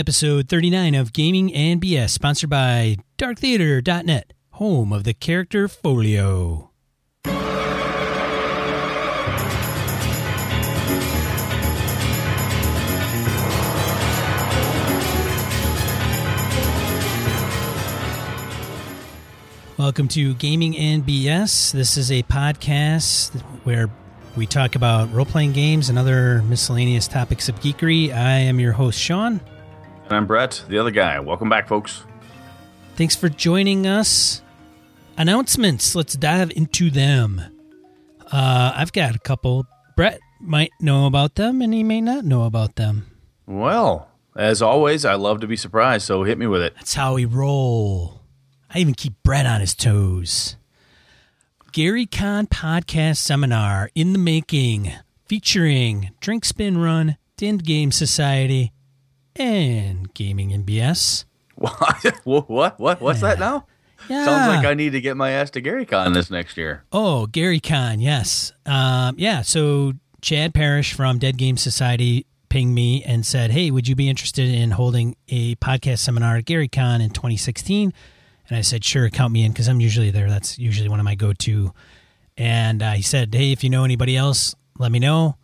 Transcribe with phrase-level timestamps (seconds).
[0.00, 6.70] episode 39 of Gaming and BS, sponsored by DarkTheater.net, home of the character folio.
[19.76, 21.72] Welcome to Gaming and BS.
[21.72, 23.90] This is a podcast where
[24.34, 28.14] we talk about role playing games and other miscellaneous topics of geekery.
[28.14, 29.42] I am your host, Sean.
[30.10, 31.20] And I'm Brett, the other guy.
[31.20, 32.02] Welcome back, folks.
[32.96, 34.42] Thanks for joining us.
[35.16, 35.94] Announcements.
[35.94, 37.40] Let's dive into them.
[38.32, 39.68] Uh, I've got a couple.
[39.96, 43.06] Brett might know about them, and he may not know about them.
[43.46, 46.74] Well, as always, I love to be surprised, so hit me with it.
[46.74, 48.22] That's how we roll.
[48.68, 50.56] I even keep Brett on his toes.
[51.70, 54.90] Gary Con podcast seminar in the making,
[55.26, 58.72] featuring Drink Spin Run, Dead Game Society,
[59.36, 61.24] and Gaming and BS.
[62.24, 62.48] What?
[62.48, 62.80] What?
[62.80, 63.00] What?
[63.00, 63.66] What's that now?
[64.08, 64.24] Yeah.
[64.24, 66.84] Sounds like I need to get my ass to Gary Con this next year.
[66.90, 68.52] Oh, Gary Con, yes.
[68.64, 69.92] Um, yeah, so
[70.22, 74.48] Chad Parrish from Dead Game Society pinged me and said, Hey, would you be interested
[74.48, 77.92] in holding a podcast seminar at Gary Con in 2016?
[78.48, 80.28] And I said, Sure, count me in because I'm usually there.
[80.28, 81.72] That's usually one of my go to.
[82.36, 85.36] And uh, he said, Hey, if you know anybody else, let me know.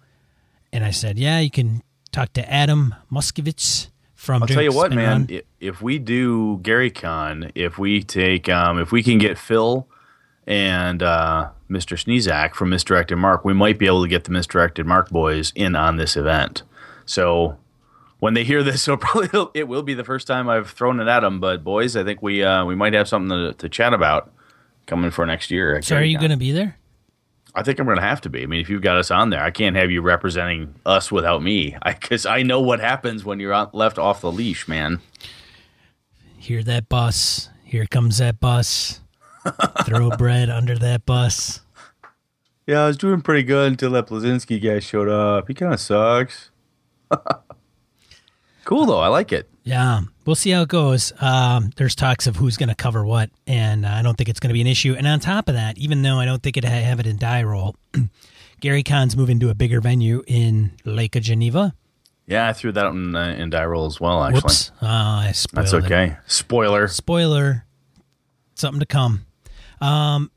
[0.73, 1.83] And I said, Yeah, you can
[2.17, 5.27] talk to Adam Muskovitz from I'll Drink tell you what, man.
[5.31, 5.41] Run.
[5.61, 9.86] If we do Gary Con, if we take, um, if we can get Phil
[10.47, 12.03] and uh, Mr.
[12.03, 15.77] Sneezak from Misdirected Mark, we might be able to get the Misdirected Mark boys in
[15.77, 16.62] on this event.
[17.05, 17.58] So
[18.19, 21.08] when they hear this, so probably it will be the first time I've thrown it
[21.08, 21.39] at them.
[21.39, 24.33] But boys, I think we uh, we might have something to, to chat about
[24.86, 25.83] coming for next year.
[25.83, 26.78] So are you going to be there?
[27.57, 28.43] I think I'm going to have to be.
[28.43, 31.43] I mean, if you've got us on there, I can't have you representing us without
[31.43, 35.01] me, because I, know what happens when you're on, left off the leash, man.
[36.37, 37.48] Hear that bus.
[37.65, 39.01] Here comes that bus.
[39.87, 41.61] Throw bread under that bus.
[42.67, 45.48] Yeah, I was doing pretty good until that Blazinski guy showed up.
[45.48, 46.51] He kind of sucks.
[48.64, 49.48] cool though, I like it.
[49.64, 51.13] Yeah, we'll see how it goes.
[51.20, 54.48] Um, there's talks of who's going to cover what, and I don't think it's going
[54.51, 54.95] to be an issue.
[54.97, 57.17] And on top of that, even though I don't think it ha- have it in
[57.17, 57.77] die roll,
[58.61, 61.75] Gary Con's moving to a bigger venue in Lake of Geneva.
[62.27, 64.23] Yeah, I threw that in, uh, in die roll as well.
[64.25, 65.85] Actually, Whoops, I spoiled that's it.
[65.85, 66.17] okay.
[66.27, 66.89] Spoiler.
[66.89, 67.65] Spoiler,
[68.55, 69.27] something to come.
[69.81, 70.31] Um,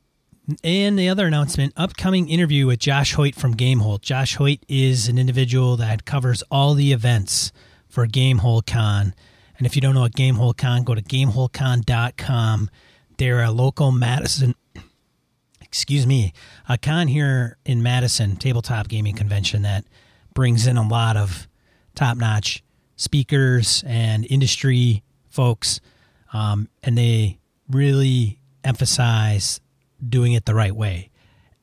[0.62, 4.00] and the other announcement: upcoming interview with Josh Hoyt from Gamehole.
[4.00, 7.50] Josh Hoyt is an individual that covers all the events
[7.88, 9.14] for Gamehole Con.
[9.60, 12.70] And if you don't know what Gamehole Con, go to gameholecon.com.
[13.18, 14.54] They're a local Madison,
[15.60, 16.32] excuse me,
[16.66, 19.84] a con here in Madison, tabletop gaming convention that
[20.32, 21.46] brings in a lot of
[21.94, 22.64] top notch
[22.96, 25.82] speakers and industry folks.
[26.32, 27.38] Um, and they
[27.68, 29.60] really emphasize
[30.08, 31.10] doing it the right way.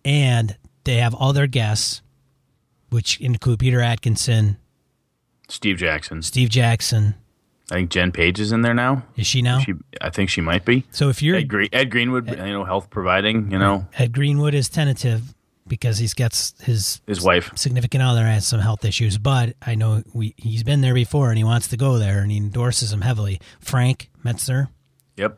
[0.05, 2.03] And they have all their guests,
[2.91, 4.57] which include Peter Adkison,
[5.49, 6.21] Steve Jackson.
[6.21, 7.15] Steve Jackson.
[7.71, 9.03] I think Jen Page is in there now.
[9.17, 9.59] Is she now?
[9.59, 10.85] She, I think she might be.
[10.91, 14.53] so if you're Ed, Green, Ed Greenwood, you know, health providing, you know, Ed Greenwood
[14.53, 15.33] is tentative
[15.67, 17.51] because he's got his his wife.
[17.55, 21.37] significant other has some health issues, but I know we he's been there before and
[21.37, 23.41] he wants to go there and he endorses him heavily.
[23.59, 24.69] Frank Mentzer.
[25.17, 25.37] Yep.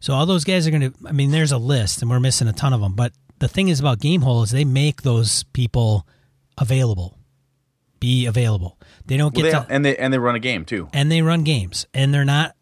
[0.00, 0.94] So all those guys are going to.
[1.06, 2.94] I mean, there's a list, and we're missing a ton of them.
[2.94, 6.06] But the thing is about Gamehole is they make those people
[6.58, 7.16] available,
[8.00, 8.78] be available.
[9.12, 10.88] They don't Well, get they, to, and they and they run a game too.
[10.94, 12.56] and they run games, and they're not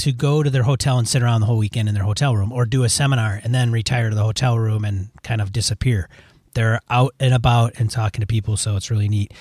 [0.00, 2.52] to go to their hotel and sit around the whole weekend in their hotel room,
[2.52, 6.10] or do a seminar and then retire to the hotel room and kind of disappear.
[6.52, 9.32] They're out and about and talking to people, so it's really neat.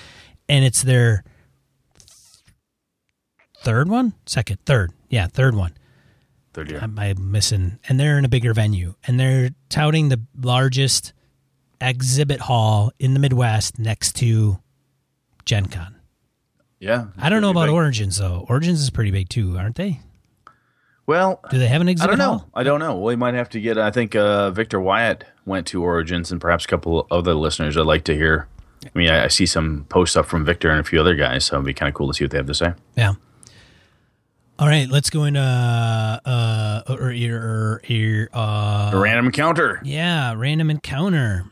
[0.48, 1.26] And it's their
[3.58, 5.74] third one, second, third, yeah, third one.
[6.54, 6.80] Third year.
[6.82, 7.78] I'm, I missing?
[7.90, 11.12] And they're in a bigger venue, and they're touting the largest
[11.82, 14.60] exhibit hall in the Midwest next to
[15.44, 15.96] Gen Con.
[16.84, 17.06] Yeah.
[17.18, 18.46] I don't know about Like- Origins though.
[18.50, 20.02] Origins is pretty big too, aren't they?
[21.06, 22.26] Well, Do they have an I don't know.
[22.38, 22.50] hall?
[22.54, 22.98] I don't know.
[22.98, 23.78] We might have to get.
[23.78, 27.76] I think uh, Victor Wyatt went to Origins, and perhaps a couple of other listeners.
[27.78, 28.48] I'd like to hear.
[28.86, 31.44] I mean, I, I see some posts up from Victor and a few other guys,
[31.46, 32.74] so it'd be kind of cool to see what they have to say.
[32.96, 33.14] Yeah.
[34.60, 39.82] All right, let's go into uh uh or, or, or, or uh A random encounter.
[39.84, 41.46] Yeah, random encounter.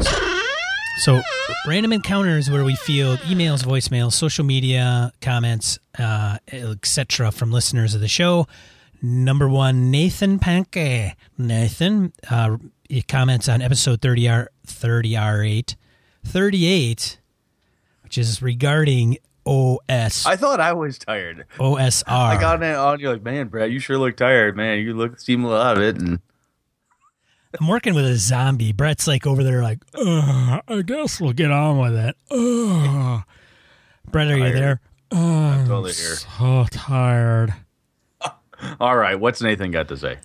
[0.00, 0.10] So,
[1.66, 7.32] random encounters where we field emails, voicemails, social media comments, uh, etc.
[7.32, 8.46] from listeners of the show.
[9.00, 11.14] Number one, Nathan Panke.
[11.38, 12.56] Nathan, uh,
[13.08, 15.76] comments on episode 30 R 30 R8
[16.24, 17.18] 38,
[18.04, 21.46] which is regarding OS I thought I was tired.
[21.58, 22.04] OSR.
[22.06, 23.00] I got on.
[23.00, 24.78] You're like, man, Brad, you sure look tired, man.
[24.80, 26.20] You look seem a lot of it, and
[27.60, 28.72] I'm working with a zombie.
[28.72, 32.16] Brett's like over there, like, "Ugh, I guess we'll get on with it.
[32.30, 33.22] Ugh.
[34.10, 34.80] Brett, are you there?
[35.10, 36.16] I'm totally here.
[36.16, 37.54] so tired.
[38.80, 39.18] all right.
[39.18, 40.18] What's Nathan got to say?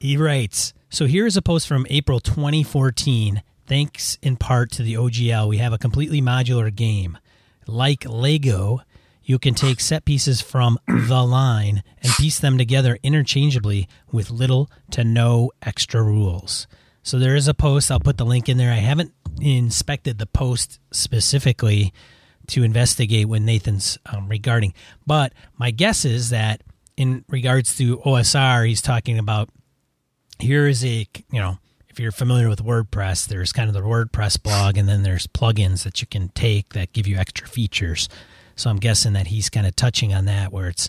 [0.00, 3.42] He writes, so here's a post from April 2014.
[3.66, 7.18] Thanks in part to the OGL, we have a completely modular game.
[7.66, 8.82] Like Lego,
[9.24, 14.70] you can take set pieces from the line and piece them together interchangeably with little
[14.90, 16.66] to no extra rules.
[17.02, 17.90] So there is a post.
[17.90, 18.72] I'll put the link in there.
[18.72, 21.92] I haven't inspected the post specifically
[22.48, 24.74] to investigate what Nathan's um, regarding,
[25.06, 26.62] but my guess is that
[26.96, 29.48] in regards to OSR, he's talking about
[30.38, 31.58] here is a you know
[31.88, 35.84] if you're familiar with WordPress, there's kind of the WordPress blog, and then there's plugins
[35.84, 38.08] that you can take that give you extra features.
[38.62, 40.88] So I'm guessing that he's kind of touching on that, where it's,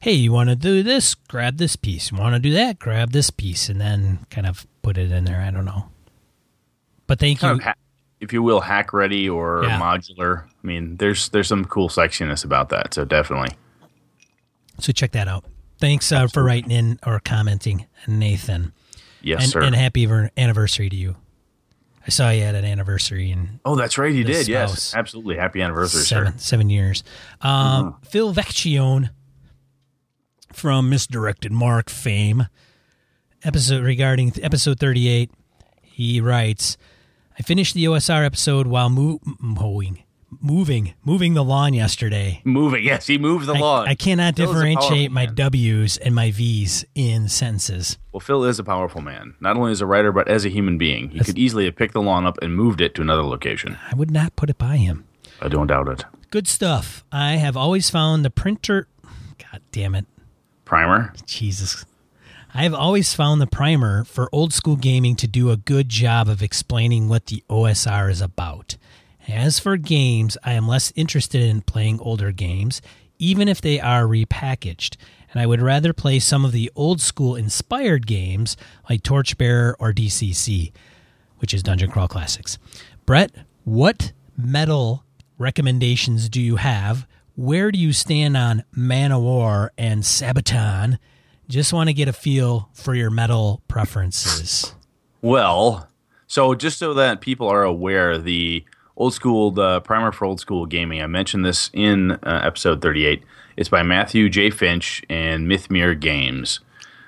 [0.00, 2.10] hey, you want to do this, grab this piece.
[2.10, 5.24] You want to do that, grab this piece, and then kind of put it in
[5.24, 5.40] there.
[5.40, 5.84] I don't know.
[7.06, 7.62] But thank Kind you.
[7.64, 7.74] ha-
[8.18, 9.78] if you will, hack ready or Yeah.
[9.78, 10.46] modular.
[10.46, 12.92] I mean, there's there's some cool sexiness about that.
[12.92, 13.56] So definitely.
[14.80, 15.44] So check that out.
[15.78, 18.72] Thanks uh, for writing in or commenting, Nathan.
[19.20, 19.62] Yes, and, sir.
[19.62, 21.14] and happy anniversary to you.
[22.06, 24.12] I saw you at an anniversary and oh, that's right.
[24.12, 24.48] You did.
[24.48, 25.36] Yes, absolutely.
[25.36, 26.38] Happy anniversary, seven sir.
[26.38, 27.04] seven years.
[27.40, 27.52] Um,
[27.92, 28.02] Mm-hmm.
[28.06, 29.10] Phil Vecchione
[30.52, 32.46] from Misdirected Mark fame
[33.44, 35.30] episode regarding episode thirty eight.
[35.82, 36.76] He writes,
[37.38, 40.02] "I finished the OSR episode while mo- mowing,
[40.40, 42.40] moving, moving the lawn yesterday.
[42.44, 42.84] Moving.
[42.84, 43.88] Yes, he moved the I, lawn.
[43.88, 45.34] I cannot Phil differentiate my man.
[45.34, 47.98] W's and my V's in sentences.
[48.12, 50.78] Well, Phil is a powerful man, not only as a writer but as a human
[50.78, 51.10] being.
[51.10, 53.78] He could easily have picked the lawn up and moved it to another location.
[53.90, 55.04] I would not put it by him.
[55.40, 56.04] I don't doubt it.
[56.30, 57.04] Good stuff.
[57.10, 58.88] I have always found the printer.
[59.38, 60.06] God damn it.
[60.64, 61.12] Primer.
[61.26, 61.84] Jesus.
[62.54, 66.28] I have always found the primer for old school gaming to do a good job
[66.28, 68.76] of explaining what the OSR is about.
[69.28, 72.82] As for games, I am less interested in playing older games,
[73.18, 74.96] even if they are repackaged,
[75.32, 78.56] and I would rather play some of the old school inspired games
[78.90, 80.72] like Torchbearer or DCC,
[81.38, 82.58] which is Dungeon Crawl Classics.
[83.06, 83.32] Brett,
[83.64, 85.04] what metal
[85.38, 87.06] recommendations do you have?
[87.34, 90.98] Where do you stand on Manowar and Sabaton?
[91.48, 94.74] Just want to get a feel for your metal preferences.
[95.20, 95.88] Well,
[96.26, 98.64] so just so that people are aware, the
[98.96, 103.22] old school, the primer for old school gaming, I mentioned this in uh, episode 38.
[103.56, 104.50] It's by Matthew J.
[104.50, 106.60] Finch and Mythmere Games.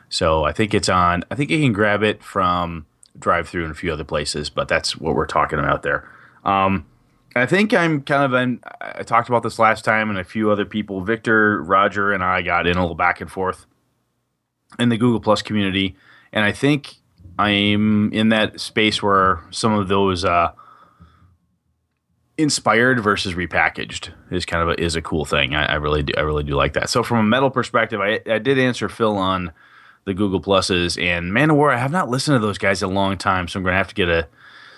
[0.09, 2.87] So I think it's on, I think you can grab it from
[3.19, 6.09] Drive Through and a few other places, but that's what we're talking about there.
[6.45, 6.87] Um,
[7.37, 10.51] I think I'm kind of, in, I talked about this last time and a few
[10.51, 11.01] other people.
[11.01, 13.67] Victor, Roger, and I got in a little back and forth
[14.79, 15.97] in the Google Plus community,
[16.33, 16.97] and I think
[17.39, 20.53] I'm in that space where some of those uh,
[22.37, 25.55] inspired versus repackaged is kind of a, is a cool thing.
[25.55, 26.91] I, I really do I really do like that.
[26.91, 29.53] So from a metal perspective, I, I did answer Phil on
[30.05, 31.73] the Google Pluses and Manowar.
[31.73, 33.79] I have not listened to those guys in a long time, so I'm going to
[33.79, 34.29] have to get a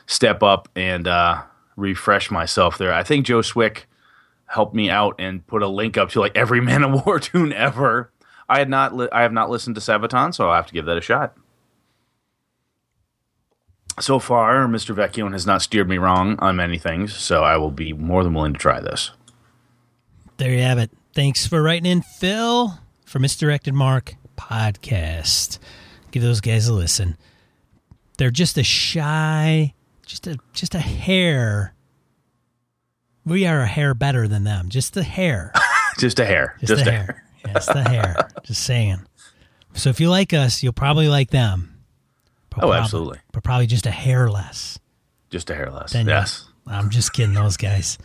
[0.06, 1.42] step up and uh,
[1.76, 2.92] refresh myself there.
[2.92, 3.88] I think Joe Swick
[4.46, 8.12] helped me out and put a link up to like every Manowar tune ever.
[8.48, 10.84] I had not li- I have not listened to Sabaton, so I'll have to give
[10.86, 11.36] that a shot.
[13.98, 14.94] So far, Mr.
[14.94, 18.34] Vecchione has not steered me wrong on many things, so I will be more than
[18.34, 19.10] willing to try this.
[20.36, 20.90] There you have it.
[21.14, 25.58] Thanks for writing in, Phil, for Misdirected Mark podcast.
[26.10, 27.16] Give those guys a listen.
[28.18, 29.72] They're just a shy,
[30.04, 31.74] just a just a hair.
[33.24, 34.68] We are a hair better than them.
[34.68, 35.52] Just a hair.
[35.98, 36.56] Just a hair.
[36.60, 37.02] Just, Just, a hair.
[37.42, 37.52] hair.
[37.54, 38.28] Just a hair.
[38.44, 38.98] Just saying.
[39.72, 41.75] So if you like us, you'll probably like them.
[42.56, 43.18] But Oh, probably- absolutely.
[43.32, 44.78] But probably just a hair less.
[45.30, 45.92] Just a hair less.
[45.92, 46.44] Then you- yes.
[46.68, 47.32] I'm just kidding.
[47.34, 47.96] Those guys.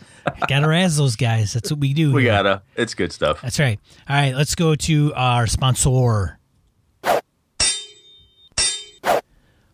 [0.46, 1.52] Gotta razz those guys.
[1.52, 2.12] That's what we do.
[2.12, 2.32] We here.
[2.32, 2.62] gotta.
[2.76, 3.42] It's good stuff.
[3.42, 3.80] That's right.
[4.08, 6.38] All right, let's go to our sponsor.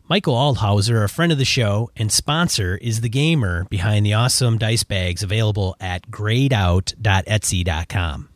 [0.08, 4.56] Michael Aldhauser, a friend of the show and sponsor, is the gamer behind the awesome
[4.56, 8.28] dice bags available at greyedout.etsy.com.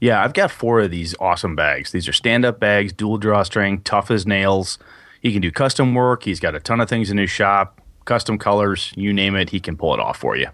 [0.00, 1.92] Yeah, I've got four of these awesome bags.
[1.92, 4.78] These are stand-up bags, dual drawstring, tough as nails.
[5.20, 6.24] He can do custom work.
[6.24, 9.60] He's got a ton of things in his shop, custom colors, you name it, he
[9.60, 10.48] can pull it off for you.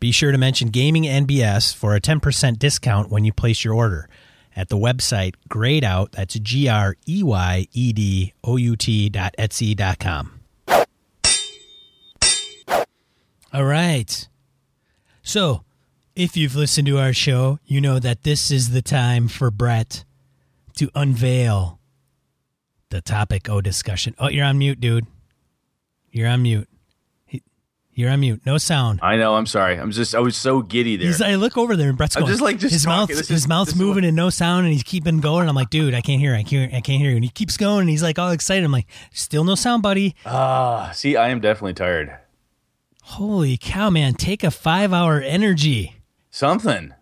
[0.00, 4.08] Be sure to mention Gaming NBS for a 10% discount when you place your order
[4.56, 9.34] at the website greyedout, that's G R E Y E D O U T dot
[9.38, 10.40] Etsy dot com.
[13.52, 14.28] All right.
[15.22, 15.64] So
[16.14, 20.04] If you've listened to our show, you know that this is the time for Brett
[20.76, 21.80] to unveil
[22.94, 24.14] the topic O discussion.
[24.18, 25.06] Oh, you're on mute, dude.
[26.12, 26.68] You're on mute.
[27.96, 28.40] You're on mute.
[28.44, 28.98] No sound.
[29.02, 29.36] I know.
[29.36, 29.76] I'm sorry.
[29.78, 30.14] I'm just.
[30.16, 31.06] I was so giddy there.
[31.06, 32.32] He's, I look over there and Brett's I'm going.
[32.32, 34.82] just, like, just his mouth, his is- mouth's what- moving and no sound, and he's
[34.82, 35.48] keeping going.
[35.48, 36.34] I'm like, dude, I can't hear.
[36.34, 36.74] I can't.
[36.74, 37.16] I can't hear you.
[37.16, 38.64] And he keeps going, and he's like all excited.
[38.64, 40.16] I'm like, still no sound, buddy.
[40.26, 42.16] Ah, see, I am definitely tired.
[43.02, 44.14] Holy cow, man!
[44.14, 45.94] Take a five hour energy.
[46.30, 46.94] Something.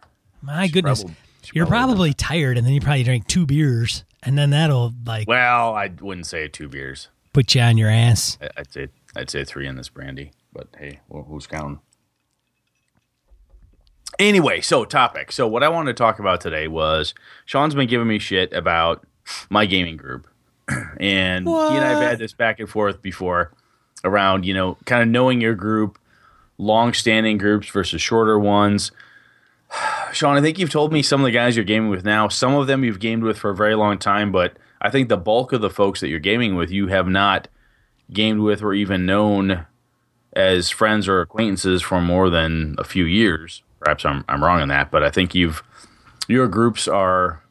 [0.43, 1.17] My goodness, probably-
[1.55, 5.29] you're probably probably tired, and then you probably drank two beers, and then that'll like
[5.29, 7.09] Well, I wouldn't say two beers.
[7.33, 8.39] put you on your ass.
[8.41, 10.33] I- I'd say I'd say three in this brandy.
[10.53, 11.81] But hey, well, who's counting?
[14.19, 15.33] Anyway, so topic.
[15.33, 17.15] So what I wanted to talk about today was
[17.47, 19.05] Sean's been giving me shit about
[19.49, 20.27] my gaming group,
[20.69, 23.53] and he and I have had this back and forth before
[24.05, 25.99] around you know kind of knowing your group,
[26.59, 28.93] long-standing groups versus shorter ones.
[30.13, 32.29] Sean, I think you've told me some of the guys you're gaming with now.
[32.29, 35.17] Some of them you've gamed with for a very long time, but I think the
[35.17, 37.49] bulk of the folks that you're gaming with, you have not
[38.13, 39.67] gamed with or even known
[40.35, 43.63] as friends or acquaintances for more than a few years.
[43.81, 45.63] Perhaps I'm I'm wrong on that, but I think you've
[46.29, 47.43] your groups are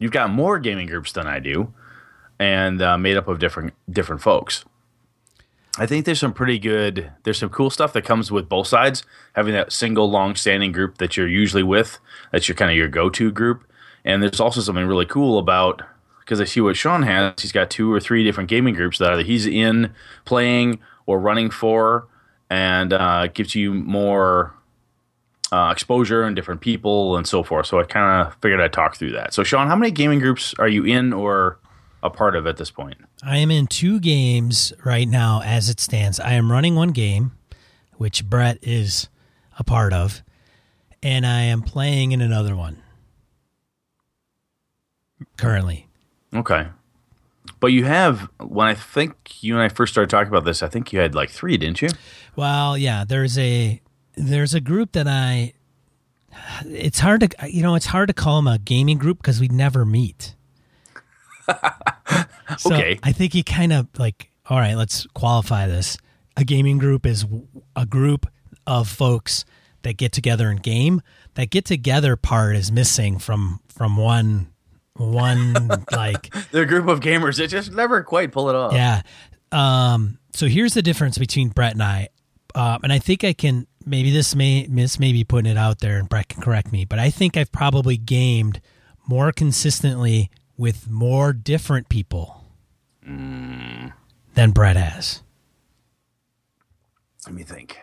[0.00, 1.72] you've got more gaming groups than I do,
[2.38, 4.64] and uh, made up of different different folks.
[5.76, 7.10] I think there's some pretty good.
[7.24, 9.02] There's some cool stuff that comes with both sides.
[9.34, 11.98] Having that single long-standing group that you're usually with,
[12.30, 13.64] that's your kind of your go-to group,
[14.04, 15.82] and there's also something really cool about
[16.20, 17.34] because I see what Sean has.
[17.42, 19.92] He's got two or three different gaming groups that either he's in
[20.24, 22.06] playing or running for,
[22.48, 24.54] and uh, gives you more
[25.52, 27.66] uh, exposure and different people and so forth.
[27.66, 29.34] So I kind of figured I'd talk through that.
[29.34, 31.58] So Sean, how many gaming groups are you in or
[32.04, 32.98] a part of at this point?
[33.22, 36.20] I am in two games right now as it stands.
[36.20, 37.32] I am running one game,
[37.96, 39.08] which Brett is
[39.58, 40.22] a part of,
[41.02, 42.82] and I am playing in another one
[45.38, 45.88] currently.
[46.34, 46.66] Okay.
[47.60, 50.68] But you have when I think you and I first started talking about this, I
[50.68, 51.88] think you had like three, didn't you?
[52.36, 53.80] Well, yeah, there's a
[54.16, 55.54] there's a group that I
[56.66, 59.48] it's hard to you know, it's hard to call them a gaming group because we
[59.48, 60.34] never meet.
[62.58, 62.98] so Okay.
[63.02, 65.96] I think he kind of like all right, let's qualify this.
[66.36, 67.24] A gaming group is
[67.76, 68.26] a group
[68.66, 69.44] of folks
[69.82, 71.00] that get together and game.
[71.34, 74.48] That get together part is missing from from one
[74.96, 75.54] one
[75.92, 78.72] like They're group of gamers that just never quite pull it off.
[78.72, 79.02] yeah.
[79.50, 82.08] Um, so here's the difference between Brett and I.
[82.54, 85.80] Um, and I think I can maybe this may this may be putting it out
[85.80, 88.60] there and Brett can correct me, but I think I've probably gamed
[89.06, 92.33] more consistently with more different people
[93.04, 95.22] than Brett has.
[97.26, 97.78] Let me think.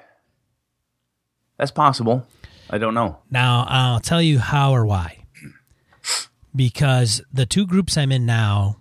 [1.57, 2.25] That's possible.
[2.69, 3.19] I don't know.
[3.29, 5.25] Now I'll tell you how or why.
[6.55, 8.77] Because the two groups I'm in now,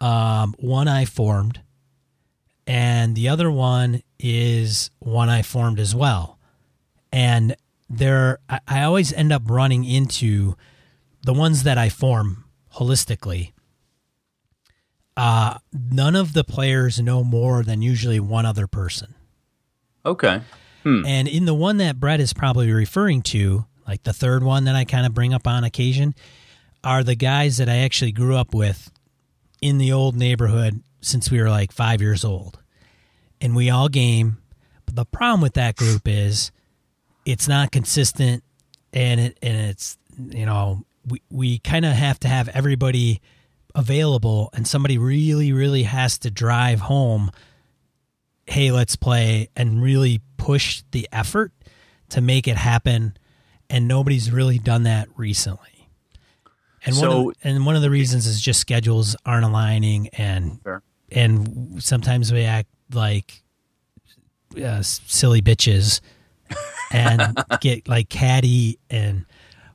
[0.00, 1.60] um, one I formed,
[2.66, 6.38] and the other one is one I formed as well.
[7.10, 7.56] And
[7.88, 10.54] there, I, I always end up running into
[11.22, 13.52] the ones that I form holistically.
[15.18, 19.14] Uh, none of the players know more than usually one other person.
[20.06, 20.40] Okay.
[21.04, 24.76] And in the one that Brett is probably referring to, like the third one that
[24.76, 26.14] I kind of bring up on occasion,
[26.84, 28.92] are the guys that I actually grew up with
[29.60, 32.60] in the old neighborhood since we were like five years old.
[33.40, 34.38] And we all game.
[34.86, 36.52] But the problem with that group is
[37.24, 38.44] it's not consistent
[38.92, 43.20] and it and it's you know, we, we kind of have to have everybody
[43.74, 47.30] available and somebody really, really has to drive home
[48.50, 51.52] hey, let's play and really push the effort
[52.08, 53.14] to make it happen.
[53.68, 55.90] And nobody's really done that recently.
[56.86, 60.62] And one So- of, and one of the reasons is just schedules aren't aligning and
[60.62, 60.82] Fair.
[61.12, 63.42] and sometimes we act like
[64.56, 66.00] uh, silly bitches
[66.90, 69.26] and get like catty and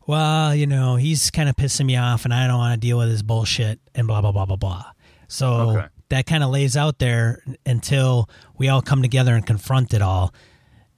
[0.08, 2.98] well, you know, he's kind of pissing me off and I don't want to deal
[2.98, 4.84] with his bullshit and blah blah blah blah blah.
[5.28, 5.88] So Okay.
[6.10, 10.34] that kind of lays out there until we all come together and confront it all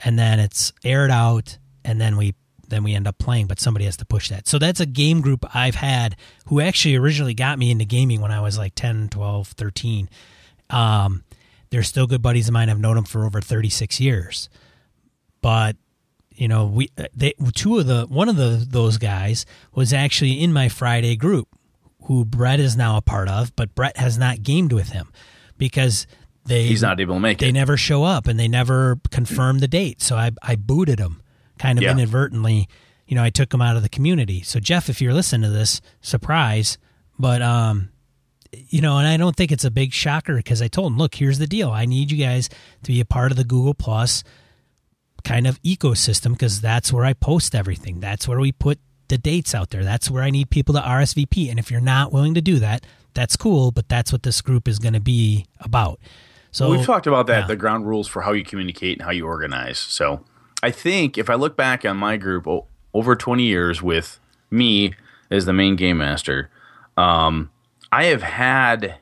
[0.04, 2.34] and then it's aired out and then we
[2.68, 5.22] then we end up playing but somebody has to push that so that's a game
[5.22, 6.16] group i've had
[6.48, 10.10] who actually originally got me into gaming when i was like 10 12 13
[10.72, 11.24] um,
[11.70, 14.50] they're still good buddies of mine i've known them for over 36 years
[15.42, 15.78] but
[16.36, 20.51] you know we they two of the one of the those guys was actually in
[20.54, 21.48] my friday group
[22.04, 25.12] who brett is now a part of but brett has not gamed with him
[25.58, 26.06] because
[26.48, 27.54] they He's not able to make they it.
[27.54, 30.00] never show up and they never confirm the date.
[30.04, 31.24] So I, I booted them
[31.58, 31.89] kind of Yeah.
[31.94, 32.70] inadvertently,
[33.08, 34.44] you know, I took him out of the community.
[34.44, 36.77] So Jeff, if you're listening to this, surprise,
[37.18, 37.89] but um,
[38.70, 41.15] you know, and I don't think it's a big shocker because I told him, look,
[41.15, 41.72] here's the deal.
[41.72, 42.48] I need you guys
[42.84, 44.24] to be a part of the Google Plus
[45.25, 48.00] kind of ecosystem because that's where I post everything.
[48.00, 48.79] That's where we put
[49.10, 49.84] the dates out there.
[49.84, 51.50] That's where I need people to RSVP.
[51.50, 54.67] And if you're not willing to do that, that's cool, but that's what this group
[54.67, 56.00] is going to be about.
[56.51, 57.48] So We've talked about that, yeah.
[57.48, 59.77] the ground rules for how you communicate and how you organize.
[59.77, 60.24] So
[60.63, 62.48] I think if I look back on my group
[62.94, 64.94] over 20 years with me
[65.29, 66.50] as the main game master,
[66.96, 67.51] um,
[67.91, 69.00] I have had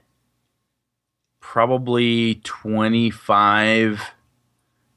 [1.39, 4.01] probably 25,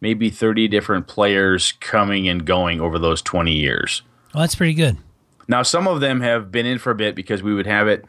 [0.00, 4.02] maybe 30 different players coming and going over those 20 years.
[4.34, 4.96] well, that's pretty good.
[5.48, 8.04] Now, some of them have been in for a bit because we would have it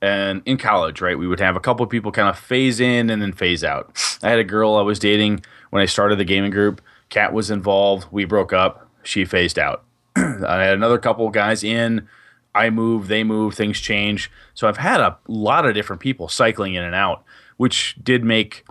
[0.00, 1.18] and in college, right?
[1.18, 3.96] We would have a couple of people kind of phase in and then phase out.
[4.22, 6.80] I had a girl I was dating when I started the gaming group.
[7.08, 8.06] Kat was involved.
[8.10, 8.88] We broke up.
[9.02, 9.84] She phased out.
[10.16, 12.08] I had another couple of guys in.
[12.54, 14.30] I moved, they moved, things change.
[14.54, 17.22] So I've had a lot of different people cycling in and out,
[17.58, 18.64] which did make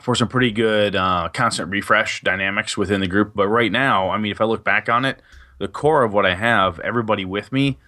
[0.00, 3.32] for some pretty good uh, constant refresh dynamics within the group.
[3.34, 5.20] But right now, I mean, if I look back on it,
[5.58, 7.78] the core of what I have, everybody with me,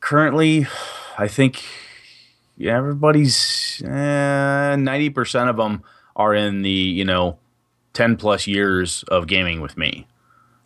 [0.00, 0.66] currently,
[1.18, 1.64] I think
[2.56, 5.82] yeah, everybody's eh, ninety percent of them
[6.14, 7.38] are in the you know
[7.92, 10.06] ten plus years of gaming with me.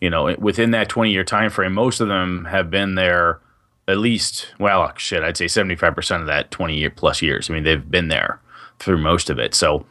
[0.00, 3.40] You know, within that twenty year time frame, most of them have been there
[3.88, 4.52] at least.
[4.58, 7.48] Well, shit, I'd say seventy five percent of that twenty year plus years.
[7.48, 8.40] I mean, they've been there
[8.78, 9.54] through most of it.
[9.54, 9.86] So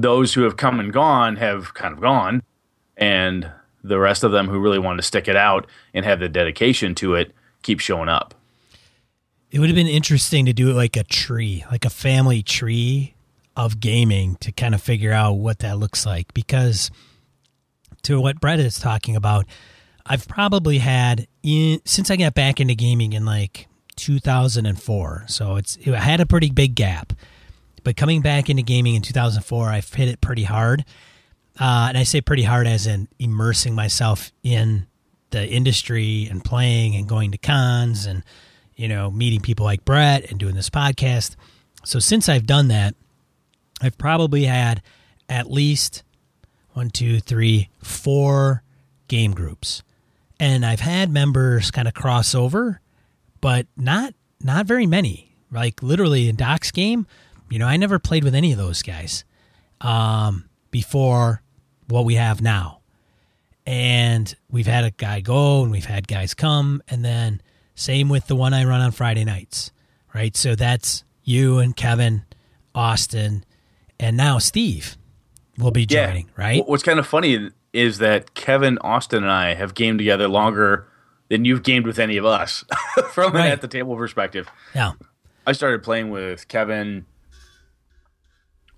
[0.00, 2.42] those who have come and gone have kind of gone,
[2.96, 3.50] and
[3.82, 6.94] the rest of them who really wanted to stick it out and have the dedication
[6.96, 8.34] to it keep showing up.
[9.50, 13.14] It would have been interesting to do it like a tree, like a family tree
[13.56, 16.32] of gaming to kind of figure out what that looks like.
[16.34, 16.90] Because
[18.02, 19.46] to what Brett is talking about,
[20.06, 25.24] I've probably had in since I got back into gaming in like 2004.
[25.28, 27.12] So it's I had a pretty big gap.
[27.88, 30.84] But coming back into gaming in 2004, I've hit it pretty hard.
[31.58, 34.86] Uh, and I say pretty hard as in immersing myself in
[35.30, 38.24] the industry and playing and going to cons and
[38.76, 41.34] you know meeting people like Brett and doing this podcast.
[41.82, 42.94] So since I've done that,
[43.80, 44.82] I've probably had
[45.26, 46.02] at least
[46.74, 48.64] one, two, three, four
[49.06, 49.82] game groups,
[50.38, 52.82] and I've had members kind of cross over,
[53.40, 55.32] but not not very many.
[55.50, 57.06] Like literally in Doc's game,
[57.50, 59.24] you know, I never played with any of those guys
[59.80, 61.42] um, before
[61.88, 62.80] what we have now.
[63.66, 66.82] And we've had a guy go and we've had guys come.
[66.88, 67.42] And then
[67.74, 69.70] same with the one I run on Friday nights,
[70.14, 70.34] right?
[70.36, 72.24] So that's you and Kevin,
[72.74, 73.44] Austin,
[74.00, 74.96] and now Steve
[75.58, 76.66] will be joining, right?
[76.66, 80.86] What's kind of funny is that Kevin, Austin, and I have gamed together longer
[81.28, 82.64] than you've gamed with any of us
[83.10, 83.46] from Right.
[83.46, 84.48] an at the table perspective.
[84.74, 84.92] Yeah.
[85.46, 87.04] I started playing with Kevin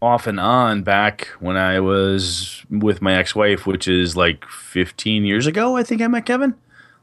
[0.02, 5.24] off and on back when I was with my ex wife, which is like 15
[5.24, 5.76] years ago.
[5.76, 6.54] I think I met Kevin.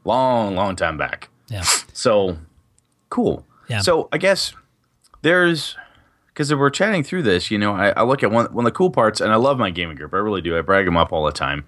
[0.04, 1.28] Long, long time back.
[1.48, 1.62] Yeah.
[1.92, 2.38] So
[3.08, 3.46] cool.
[3.68, 3.80] Yeah.
[3.80, 4.52] So I guess
[5.22, 5.76] there's
[6.28, 8.76] because we're chatting through this, you know, I, I look at one one of the
[8.76, 10.14] cool parts, and I love my gaming group.
[10.14, 10.56] I really do.
[10.56, 11.64] I brag them up all the time.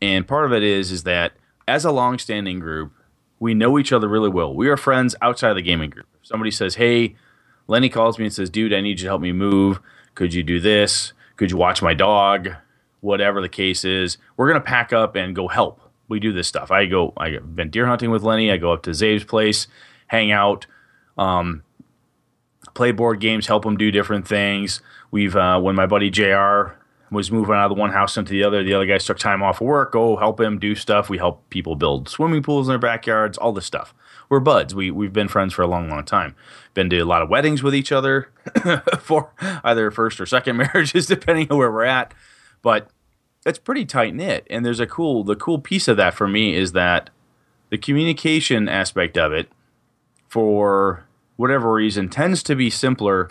[0.00, 1.32] And part of it is is that
[1.66, 2.92] as a long-standing group,
[3.40, 4.54] we know each other really well.
[4.54, 6.06] We are friends outside of the gaming group.
[6.20, 7.16] If somebody says, "Hey,"
[7.66, 9.80] Lenny calls me and says, "Dude, I need you to help me move.
[10.18, 11.12] Could you do this?
[11.36, 12.48] Could you watch my dog?"
[13.02, 15.80] Whatever the case is, we're gonna pack up and go help.
[16.08, 16.72] We do this stuff.
[16.72, 17.12] I go.
[17.16, 18.50] I've been deer hunting with Lenny.
[18.50, 19.68] I go up to Zave's place,
[20.08, 20.66] hang out,
[21.16, 21.62] um,
[22.74, 24.80] play board games, help him do different things.
[25.12, 26.72] We've uh, when my buddy Jr.
[27.12, 29.40] was moving out of the one house into the other, the other guys took time
[29.40, 29.92] off of work.
[29.92, 31.08] Go help him do stuff.
[31.08, 33.94] We help people build swimming pools in their backyards, all this stuff.
[34.28, 34.74] We're buds.
[34.74, 36.36] We we've been friends for a long, long time.
[36.74, 38.30] Been to a lot of weddings with each other
[39.00, 39.32] for
[39.64, 42.12] either first or second marriages, depending on where we're at.
[42.62, 42.88] But
[43.46, 44.46] it's pretty tight knit.
[44.50, 47.10] And there's a cool the cool piece of that for me is that
[47.70, 49.48] the communication aspect of it
[50.28, 53.28] for whatever reason tends to be simpler.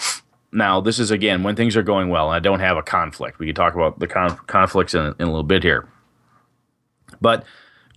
[0.52, 3.38] Now, this is again when things are going well and I don't have a conflict.
[3.38, 5.88] We can talk about the con- conflicts in, in a little bit here.
[7.22, 7.46] But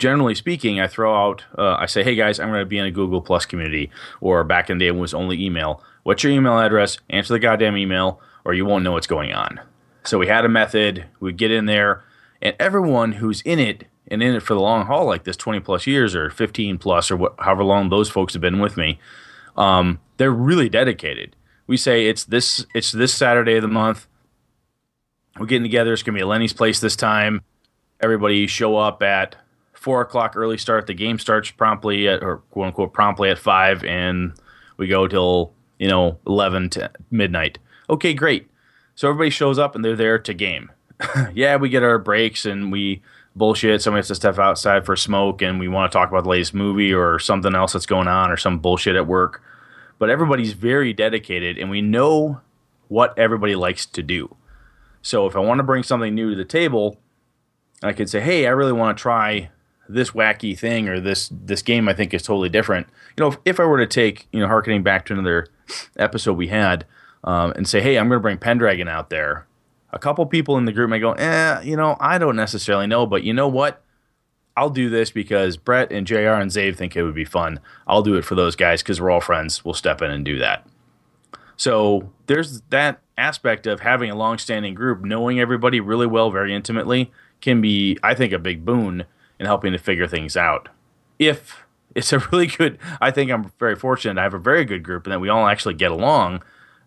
[0.01, 2.87] generally speaking, I throw out, uh, I say, hey guys, I'm going to be in
[2.87, 5.85] a Google Plus community, or back in the day it was only email.
[6.03, 6.99] What's your email address?
[7.11, 9.61] Answer the goddamn email, or you won't know what's going on.
[10.03, 11.05] So we had a method.
[11.21, 12.03] We get in there,
[12.43, 15.61] and everyone who's in it and in it for the long haul, like this 20
[15.61, 18.99] plus years or 15 plus or what, however long those folks have been with me,
[19.57, 21.37] um, they're really dedicated.
[21.67, 24.09] We say it's this it's this Saturday of the month.
[25.39, 25.93] We're getting together.
[25.93, 27.43] It's gonna be at Lenny's place this time.
[28.01, 29.37] Everybody show up at
[29.81, 30.87] four o'clock early start.
[30.87, 34.35] The game starts promptly at, or quote unquote, promptly at five, and
[34.77, 37.59] we go till, you know, 11 to midnight.
[37.89, 38.49] Okay, great.
[38.95, 40.71] So everybody shows up and they're there to game.
[41.35, 43.01] yeah, we get our breaks and we
[43.35, 43.81] bullshit.
[43.81, 46.53] Somebody has to step outside for smoke and we want to talk about the latest
[46.53, 49.43] movie or something else that's going on or some bullshit at work.
[49.99, 52.43] But everybody's very dedicated and we know
[52.89, 54.37] what everybody likes to do.
[55.01, 56.99] So if I want to bring something new to the table,
[57.83, 59.49] I could say, "Hey, I really want to try
[59.93, 61.89] this wacky thing or this this game.
[61.89, 64.47] I think is totally different." You know, if, if I were to take, you know,
[64.47, 65.49] harkening back to another
[65.97, 66.87] episode we had,
[67.25, 69.47] um, and say, "Hey, I'm going to bring Pendragon out there,"
[69.93, 73.07] a couple people in the group may go, "Eh, you know, I don't necessarily know,
[73.07, 73.83] but you know what?
[74.57, 76.35] I'll do this because Brett and Jr.
[76.35, 77.61] and Zave think it would be fun.
[77.87, 79.65] I'll do it for those guys because we're all friends.
[79.65, 80.67] We'll step in and do that."
[81.57, 87.13] So there's that aspect of having a long-standing group, knowing everybody really well, very intimately,
[87.43, 89.05] can be, I think, a big boon
[89.41, 90.69] in helping to figure things out.
[91.19, 91.65] If
[91.97, 94.21] it's a really good, I think I'm very fortunate.
[94.21, 96.43] I have a very good group, and that we all actually get along.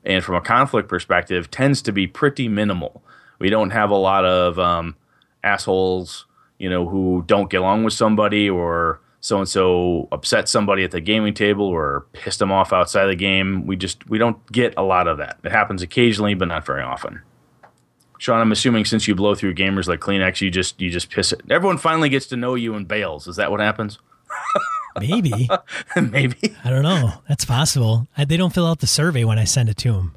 [0.05, 3.03] And from a conflict perspective, tends to be pretty minimal.
[3.39, 4.95] We don't have a lot of um,
[5.43, 6.25] assholes,
[6.59, 10.91] you know, who don't get along with somebody or so and so upset somebody at
[10.91, 13.65] the gaming table or pissed them off outside the game.
[13.65, 15.39] We just we don't get a lot of that.
[15.43, 17.21] It happens occasionally, but not very often.
[18.23, 21.33] Sean, I'm assuming since you blow through gamers like Kleenex, you just you just piss
[21.33, 21.41] it.
[21.49, 23.27] Everyone finally gets to know you and bails.
[23.27, 23.99] Is that what happens?
[25.01, 25.49] Maybe.
[26.01, 26.55] Maybe.
[26.63, 27.15] I don't know.
[27.27, 28.07] That's possible.
[28.17, 30.15] I, they don't fill out the survey when I send it to them.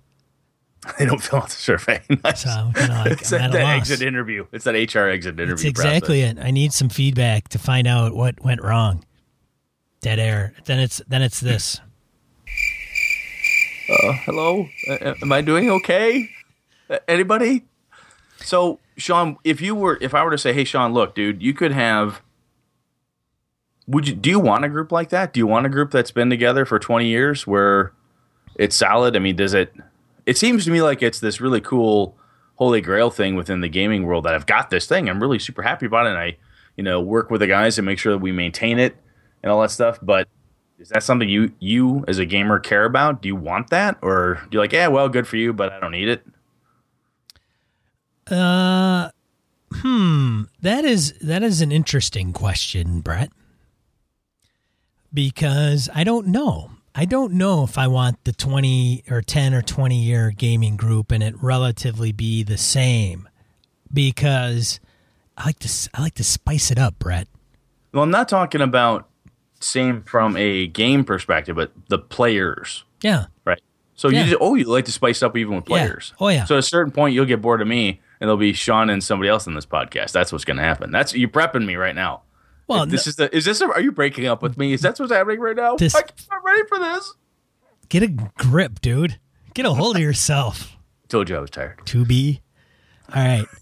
[1.00, 2.00] They don't fill out the survey.
[2.22, 2.44] Nice.
[2.44, 4.46] So I'm kind of like, it's I'm that, at a that exit interview.
[4.52, 5.56] It's that HR exit interview.
[5.56, 6.44] That's exactly process.
[6.44, 6.46] it.
[6.46, 9.04] I need some feedback to find out what went wrong.
[10.00, 10.54] Dead air.
[10.66, 11.80] Then it's then it's this.
[13.90, 16.30] Uh, hello, uh, am I doing okay?
[16.88, 17.64] Uh, anybody?
[18.42, 21.54] So, Sean, if you were, if I were to say, "Hey, Sean, look, dude, you
[21.54, 22.22] could have,"
[23.86, 24.14] would you?
[24.14, 25.32] Do you want a group like that?
[25.32, 27.92] Do you want a group that's been together for twenty years where
[28.56, 29.16] it's solid?
[29.16, 29.72] I mean, does it?
[30.26, 32.16] It seems to me like it's this really cool
[32.56, 35.08] holy grail thing within the gaming world that I've got this thing.
[35.08, 36.10] I'm really super happy about it.
[36.10, 36.36] And I,
[36.76, 38.96] you know, work with the guys and make sure that we maintain it
[39.42, 39.98] and all that stuff.
[40.02, 40.26] But
[40.78, 43.22] is that something you you as a gamer care about?
[43.22, 45.80] Do you want that, or do you like, yeah, well, good for you, but I
[45.80, 46.26] don't need it?
[48.30, 49.10] Uh,
[49.72, 50.42] hmm.
[50.62, 53.30] That is that is an interesting question, Brett.
[55.12, 56.70] Because I don't know.
[56.94, 61.10] I don't know if I want the twenty or ten or twenty year gaming group
[61.12, 63.28] and it relatively be the same.
[63.92, 64.80] Because
[65.36, 67.28] I like to I like to spice it up, Brett.
[67.92, 69.08] Well, I'm not talking about
[69.60, 73.26] same from a game perspective, but the players, Yeah.
[73.46, 73.60] right?
[73.94, 74.20] So Yeah.
[74.24, 75.86] you just, oh, you like to spice up even with Yeah.
[75.86, 76.12] players.
[76.20, 76.44] Oh, yeah.
[76.44, 79.02] So at a certain point, you'll get bored of me, and there'll be Sean and
[79.02, 80.12] somebody else in this podcast.
[80.12, 80.90] That's what's going to happen.
[80.90, 82.22] That's you prepping me right now.
[82.68, 83.60] Well, If this is the is this?
[83.60, 84.72] A, are you breaking up with me?
[84.72, 85.76] Is that what's happening right now?
[85.76, 87.14] This- I, I'm ready for this.
[87.88, 89.18] get a grip, dude.
[89.54, 90.76] Get a hold of yourself.
[91.08, 91.80] Told you I was tired.
[91.86, 92.40] To be.
[93.14, 93.46] All right.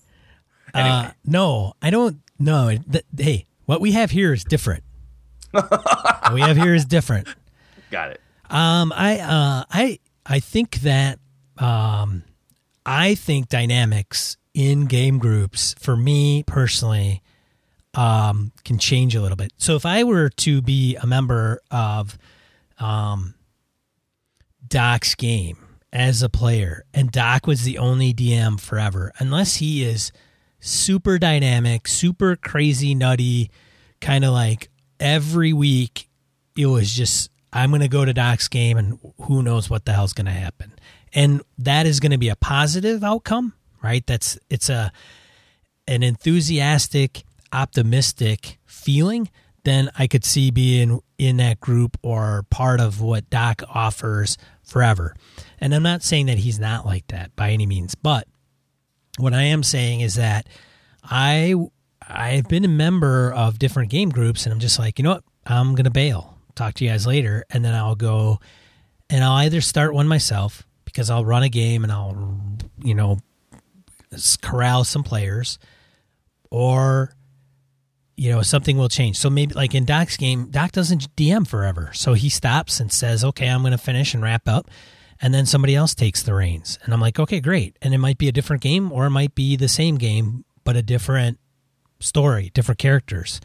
[0.76, 2.18] Uh, no, I don't.
[2.36, 2.68] No.
[2.90, 4.82] Th- hey, what we have here is different.
[5.52, 7.28] what we have here is different.
[7.92, 8.20] Got it.
[8.50, 11.20] Um, I, uh, I, I think that,
[11.58, 12.24] um,
[12.84, 17.22] I think dynamics in game groups for me personally,
[17.94, 19.52] um, can change a little bit.
[19.58, 22.16] So if I were to be a member of,
[22.78, 23.34] um,
[24.66, 25.58] Doc's game
[25.92, 30.10] as a player, and Doc was the only DM forever, unless he is
[30.58, 33.50] super dynamic, super crazy, nutty,
[34.00, 36.08] kind of like every week
[36.56, 39.92] it was just I'm going to go to Doc's game and who knows what the
[39.92, 40.72] hell's going to happen.
[41.12, 43.54] And that is going to be a positive outcome,
[43.84, 44.04] right?
[44.06, 44.90] That's it's a
[45.86, 49.28] an enthusiastic, optimistic feeling,
[49.64, 55.14] then I could see being in that group or part of what Doc offers forever.
[55.60, 58.26] And I'm not saying that he's not like that by any means, but
[59.18, 60.48] what I am saying is that
[61.02, 61.54] I
[62.06, 65.24] I've been a member of different game groups and I'm just like, you know what?
[65.46, 66.38] I'm going to bail.
[66.54, 68.40] Talk to you guys later and then I'll go
[69.10, 72.32] and I'll either start one myself because I'll run a game and I'll
[72.82, 73.18] you know
[74.40, 75.58] corral some players
[76.50, 77.14] or
[78.16, 79.16] you know something will change.
[79.16, 81.90] So maybe like in doc's game doc doesn't dm forever.
[81.94, 84.70] So he stops and says okay i'm going to finish and wrap up
[85.20, 86.78] and then somebody else takes the reins.
[86.84, 87.76] And i'm like okay great.
[87.82, 90.76] And it might be a different game or it might be the same game but
[90.76, 91.38] a different
[92.00, 93.40] story different characters.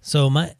[0.00, 0.54] So my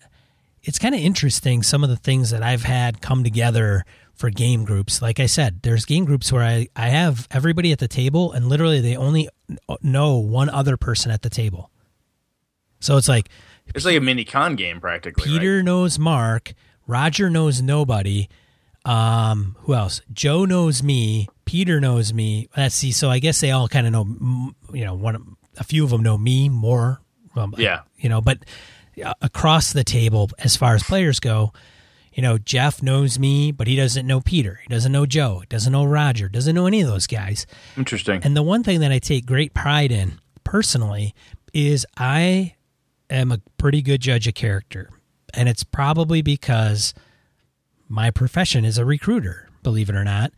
[0.66, 3.84] it's kind of interesting some of the things that i've had come together
[4.16, 7.78] for game groups like i said there's game groups where i, I have everybody at
[7.78, 9.28] the table and literally they only
[9.82, 11.70] know one other person at the table
[12.80, 13.28] so it's like
[13.74, 15.24] It's like a mini con game practically.
[15.24, 15.64] Peter right?
[15.64, 16.52] knows Mark.
[16.86, 18.28] Roger knows nobody.
[18.84, 20.02] Um, who else?
[20.12, 21.28] Joe knows me.
[21.44, 22.48] Peter knows me.
[22.56, 22.92] Let's see.
[22.92, 24.52] So I guess they all kind of know.
[24.72, 27.00] You know, one a few of them know me more.
[27.34, 27.80] Um, Yeah.
[27.96, 28.38] You know, but
[29.02, 31.52] uh, across the table, as far as players go,
[32.16, 34.58] you know, Jeff knows me, but he doesn't know Peter.
[34.62, 35.40] He doesn't know Joe.
[35.40, 36.30] He doesn't know Roger.
[36.30, 37.46] Doesn't know any of those guys.
[37.76, 38.22] Interesting.
[38.24, 41.14] And the one thing that I take great pride in personally
[41.52, 42.54] is I
[43.10, 44.88] am a pretty good judge of character.
[45.34, 46.94] And it's probably because
[47.86, 50.32] my profession is a recruiter, believe it or not.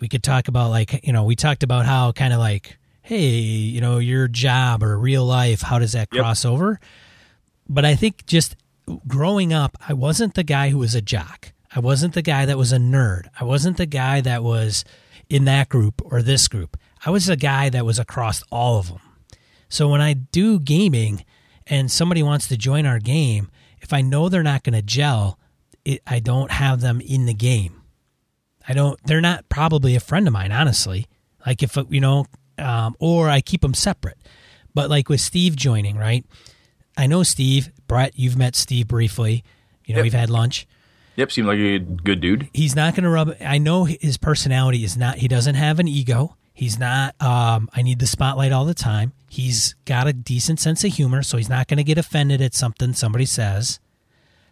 [0.00, 3.28] We could talk about, like, you know, we talked about how kind of like, hey,
[3.28, 6.22] you know, your job or real life, how does that Yep.
[6.22, 6.80] cross over?
[7.68, 8.56] But I think just
[9.06, 11.52] growing up, I wasn't the guy who was a jock.
[11.74, 13.28] I wasn't the guy that was a nerd.
[13.38, 14.84] I wasn't the guy that was
[15.28, 16.76] in that group or this group.
[17.04, 19.00] I was a guy that was across all of them.
[19.68, 21.24] So when I do gaming
[21.66, 23.50] and somebody wants to join our game,
[23.80, 25.38] if I know they're not going to gel,
[25.84, 27.82] it, I don't have them in the game.
[28.68, 29.00] I don't.
[29.04, 31.06] They're not probably a friend of mine, honestly.
[31.46, 32.26] Like if you know,
[32.58, 34.18] um, or I keep them separate.
[34.74, 36.24] But like with Steve joining, right?
[37.00, 37.70] I know Steve.
[37.88, 39.42] Brett, you've met Steve briefly.
[39.86, 40.02] You know, Yep.
[40.04, 40.66] we've had lunch.
[41.16, 42.48] Yep, seemed like a good dude.
[42.52, 43.34] He's not going to rub.
[43.40, 45.16] I know his personality is not.
[45.18, 46.36] He doesn't have an ego.
[46.52, 47.20] He's not.
[47.20, 49.12] Um, I need the spotlight all the time.
[49.30, 52.54] He's got a decent sense of humor, so he's not going to get offended at
[52.54, 53.80] something somebody says.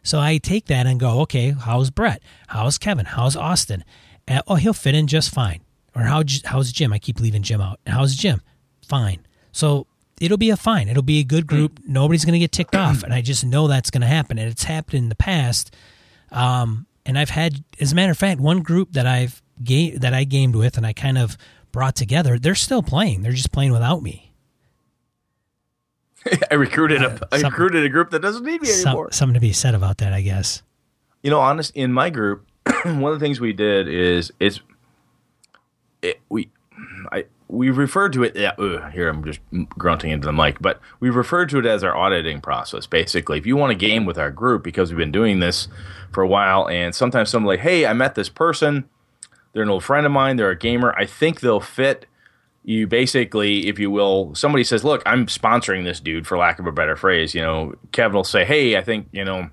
[0.02, 2.22] So I take that and go, okay, how's Brett?
[2.48, 3.04] How's Kevin?
[3.04, 3.84] How's Austin?
[4.26, 5.60] And, oh, he'll fit in just fine.
[5.94, 6.92] Or how, how's Jim?
[6.94, 7.78] I keep leaving Jim out.
[7.86, 8.40] How's Jim?
[8.86, 9.26] Fine.
[9.52, 9.86] So
[10.20, 10.88] it'll be a fine.
[10.88, 11.80] It'll be a good group.
[11.86, 13.02] Nobody's going to get ticked off.
[13.02, 14.38] And I just know that's going to happen.
[14.38, 15.74] And it's happened in the past.
[16.30, 20.12] Um, and I've had, as a matter of fact, one group that I've ga- that
[20.14, 21.36] I gamed with and I kind of
[21.72, 23.22] brought together, they're still playing.
[23.22, 24.32] They're just playing without me.
[26.50, 29.12] I recruited a I recruited a group that doesn't need me Some, anymore.
[29.12, 30.62] something to be said about that, I guess.
[31.22, 32.46] You know, honest in my group,
[32.84, 34.60] one of the things we did is it's
[36.02, 36.50] it, we
[37.12, 38.36] I we referred to it.
[38.36, 41.82] Yeah, ugh, here I'm just grunting into the mic, but we referred to it as
[41.82, 42.86] our auditing process.
[42.86, 45.68] Basically, if you want to game with our group, because we've been doing this
[46.12, 48.88] for a while, and sometimes someone like, hey, I met this person.
[49.52, 50.36] They're an old friend of mine.
[50.36, 50.94] They're a gamer.
[50.96, 52.06] I think they'll fit.
[52.64, 56.66] You basically, if you will, somebody says, "Look, I'm sponsoring this dude," for lack of
[56.66, 57.34] a better phrase.
[57.34, 59.48] You know, Kevin will say, "Hey, I think you know."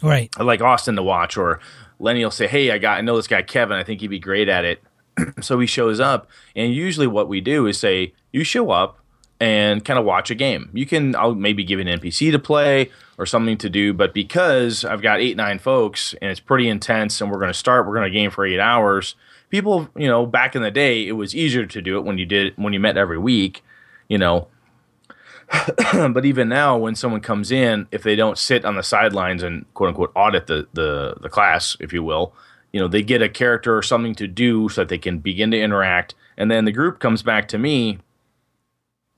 [0.00, 0.30] Right.
[0.36, 1.58] I'd like Austin to watch, or
[1.98, 3.76] Lenny will say, "Hey, I got I know this guy Kevin.
[3.76, 4.80] I think he'd be great at it."
[5.40, 8.98] so he shows up, and usually what we do is say, "You show up
[9.40, 10.70] and kind of watch a game.
[10.72, 14.84] You can I'll maybe give an NPC to play or something to do, but because
[14.84, 17.94] I've got eight nine folks and it's pretty intense, and we're going to start, we're
[17.94, 19.14] going to game for eight hours.
[19.50, 22.24] People, you know, back in the day, it was easier to do it when you
[22.24, 23.62] did when you met every week,
[24.08, 24.48] you know."
[25.92, 29.66] but even now, when someone comes in, if they don't sit on the sidelines and
[29.74, 32.34] quote unquote audit the, the, the class, if you will,
[32.72, 35.50] you know, they get a character or something to do so that they can begin
[35.50, 36.14] to interact.
[36.36, 37.98] And then the group comes back to me,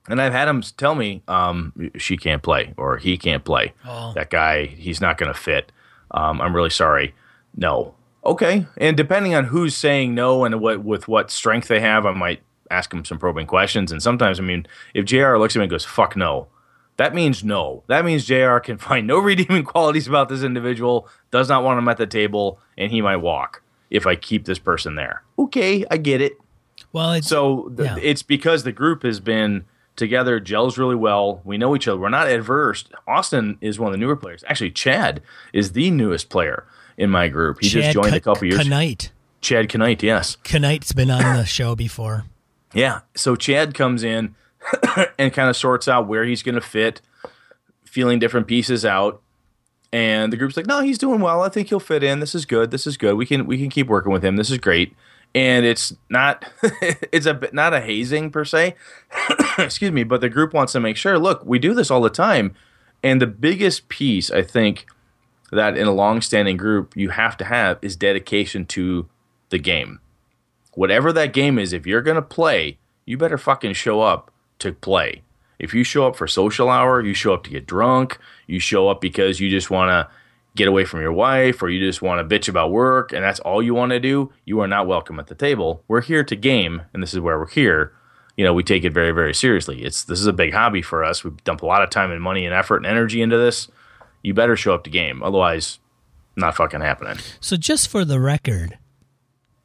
[0.07, 3.73] and I've had them tell me, um, she can't play or he can't play.
[3.85, 4.13] Oh.
[4.13, 5.71] That guy, he's not going to fit.
[6.11, 7.15] Um, I'm really sorry.
[7.55, 7.95] No.
[8.23, 8.67] Okay.
[8.77, 12.41] And depending on who's saying no and what with what strength they have, I might
[12.69, 13.91] ask them some probing questions.
[13.91, 16.47] And sometimes, I mean, if JR looks at me and goes, fuck no,
[16.97, 17.83] that means no.
[17.87, 21.87] That means JR can find no redeeming qualities about this individual, does not want him
[21.89, 25.23] at the table, and he might walk if I keep this person there.
[25.37, 26.33] Okay, I get it.
[26.91, 27.97] Well, it's So th- Yeah.
[28.01, 31.41] it's because the group has been together, gels really well.
[31.45, 31.99] We know each other.
[31.99, 32.85] We're not adverse.
[33.07, 34.43] Austin is one of the newer players.
[34.47, 35.21] Actually, Chad
[35.53, 36.65] is the newest player
[36.97, 37.57] in my group.
[37.61, 38.67] He just joined a couple years.
[38.67, 39.11] Knight.
[39.41, 40.37] Chad Knight, yes.
[40.53, 42.25] Knight's been on the show before.
[42.73, 43.01] Yeah.
[43.15, 44.35] So Chad comes in
[45.19, 47.01] and kind of sorts out where he's going to fit,
[47.83, 49.21] feeling different pieces out.
[49.91, 51.41] And the group's like, "No, he's doing well.
[51.41, 52.19] I think he'll fit in.
[52.19, 52.71] This is good.
[52.71, 53.15] This is good.
[53.15, 54.35] We can we can keep working with him.
[54.35, 54.95] This is great."
[55.33, 56.45] And it's not
[57.11, 58.75] it's a bit not a hazing per se.
[59.57, 62.09] Excuse me, but the group wants to make sure, look, we do this all the
[62.09, 62.53] time.
[63.03, 64.87] And the biggest piece I think
[65.51, 69.07] that in a long-standing group you have to have is dedication to
[69.49, 69.99] the game
[70.75, 74.73] whatever that game is, if you're going to play, you better fucking show up to
[74.73, 75.21] play.
[75.59, 78.89] If you show up for social hour, you show up to get drunk, you show
[78.89, 80.13] up because you just want to
[80.55, 83.39] get away from your wife or you just want to bitch about work and that's
[83.41, 85.83] all you want to do, you are not welcome at the table.
[85.87, 87.93] We're here to game and this is where we're here.
[88.37, 89.83] You know, we take it very very seriously.
[89.83, 91.23] It's this is a big hobby for us.
[91.23, 93.69] We dump a lot of time and money and effort and energy into this.
[94.23, 95.21] You better show up to game.
[95.23, 95.79] Otherwise,
[96.35, 97.17] not fucking happening.
[97.39, 98.77] So just for the record,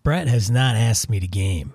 [0.02, 1.72] Brett has not asked me to game.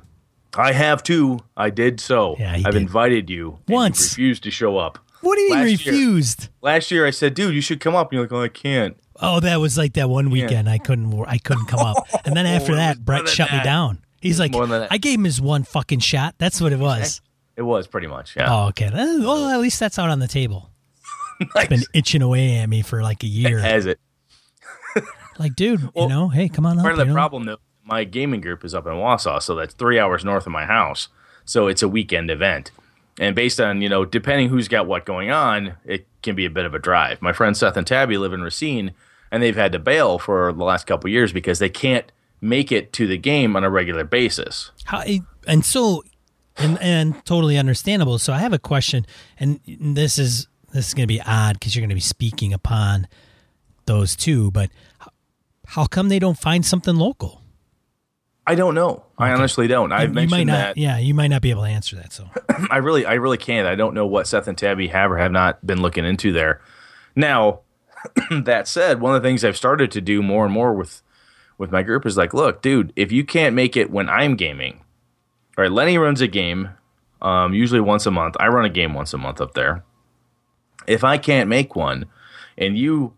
[0.57, 1.39] I have too.
[1.57, 2.35] I did so.
[2.39, 2.75] Yeah, I've did.
[2.75, 3.51] invited you.
[3.51, 4.11] and you Once.
[4.13, 4.99] refused to show up.
[5.21, 5.93] What do you mean Last year.
[5.93, 6.49] refused?
[6.61, 8.07] Last year I said, dude, you should come up.
[8.11, 8.95] And you're like, oh, I can't.
[9.21, 11.97] Oh, that was like that one weekend I couldn't I couldn't come up.
[12.25, 13.99] And then after that, Brett shut me down.
[14.21, 14.87] He's like, that.
[14.91, 16.35] I gave him his one fucking shot.
[16.37, 17.21] That's what it was.
[17.55, 18.35] It was pretty much.
[18.35, 18.47] Yeah.
[18.53, 18.89] Oh, okay.
[18.93, 20.69] Well, at least that's out on the table.
[21.39, 21.49] Nice.
[21.55, 23.59] It's been itching away at me for like a year.
[23.59, 23.99] Has it?
[25.37, 26.83] Like, dude, you know, hey, come on up.
[26.83, 27.13] Part of you the know?
[27.13, 30.51] problem, though, my gaming group is up in Wausau, so that's three hours north of
[30.51, 31.07] my house.
[31.45, 32.71] So it's a weekend event.
[33.19, 36.49] And based on, you know, depending who's got what going on, it can be a
[36.49, 37.21] bit of a drive.
[37.21, 38.91] My friends Seth and Tabby live in Racine,
[39.31, 42.91] and they've had to bail for the last couple years because they can't make it
[42.93, 44.71] to the game on a regular basis.
[44.83, 45.03] How,
[45.47, 46.03] and so,
[46.57, 48.17] and and totally understandable.
[48.17, 49.05] So I have a question,
[49.39, 52.51] and this is this is going to be odd because you're going to be speaking
[52.53, 53.07] upon
[53.85, 54.71] those two, but
[55.67, 57.44] how come they don't find something local?
[58.47, 59.03] I don't know.
[59.17, 59.91] I honestly don't.
[59.91, 60.53] I've you might mentioned not.
[60.53, 60.77] that.
[60.77, 62.13] Yeah, you might not be able to answer that.
[62.13, 62.29] So
[62.69, 63.67] I really, I really can't.
[63.67, 66.61] I don't know what Seth and Tabby have or have not been looking into there.
[67.15, 67.61] Now,
[68.29, 71.01] that said, one of the things I've started to do more and more with
[71.57, 74.81] with my group is like, look, dude, if you can't make it when I'm gaming,
[75.57, 76.71] all right, Lenny runs a game,
[77.21, 78.35] um, usually once a month.
[78.39, 79.83] I run a game once a month up there.
[80.85, 82.05] If I can't make one,
[82.57, 83.13] and you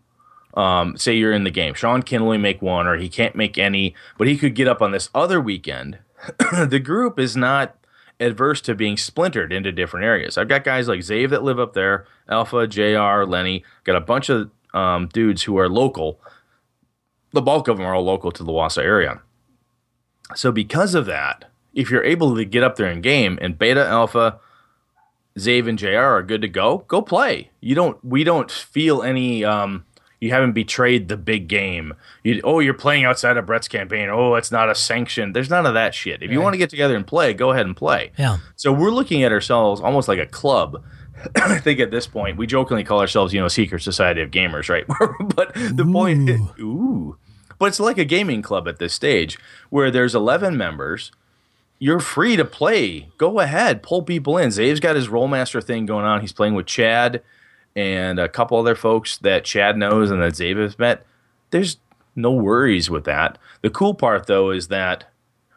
[0.58, 3.56] um, say you're in the game, Sean can only make one, or he can't make
[3.56, 5.98] any, but he could get up on this other weekend.
[6.66, 7.76] the group is not
[8.18, 10.36] adverse to being splintered into different areas.
[10.36, 14.28] I've got guys like Zave that live up there, Alpha, JR, Lenny, got a bunch
[14.28, 16.20] of um, dudes who are local.
[17.32, 19.20] The bulk of them are all local to the Wausau area.
[20.34, 23.86] So because of that, if you're able to get up there in game and Beta,
[23.86, 24.40] Alpha,
[25.38, 27.50] Zave, and JR are good to go, go play.
[27.60, 28.02] You don't.
[28.04, 29.44] We don't feel any.
[29.44, 29.84] Um,
[30.20, 31.94] you haven't betrayed the big game.
[32.24, 34.08] You, oh, you're playing outside of Brett's campaign.
[34.08, 35.32] Oh, it's not a sanction.
[35.32, 36.22] There's none of that shit.
[36.22, 36.44] If you Right.
[36.44, 38.10] want to get together and play, go ahead and play.
[38.18, 40.82] yeah, So we're looking at ourselves almost like a club.
[41.36, 44.68] I think at this point we jokingly call ourselves, you know, secret society of gamers,
[44.68, 44.84] right?
[45.36, 47.16] but the point, ooh,
[47.58, 49.38] but it's like a gaming club at this stage
[49.70, 51.10] where there's 11 members.
[51.80, 53.08] You're free to play.
[53.18, 54.50] Go ahead, pull people in.
[54.50, 56.20] Zave's got his Rolemaster thing going on.
[56.22, 57.22] He's playing with Chad
[57.78, 61.06] and a couple other folks that Chad knows and that Zave has met.
[61.50, 61.76] There's
[62.16, 63.38] no worries with that.
[63.62, 65.04] The cool part, though, is that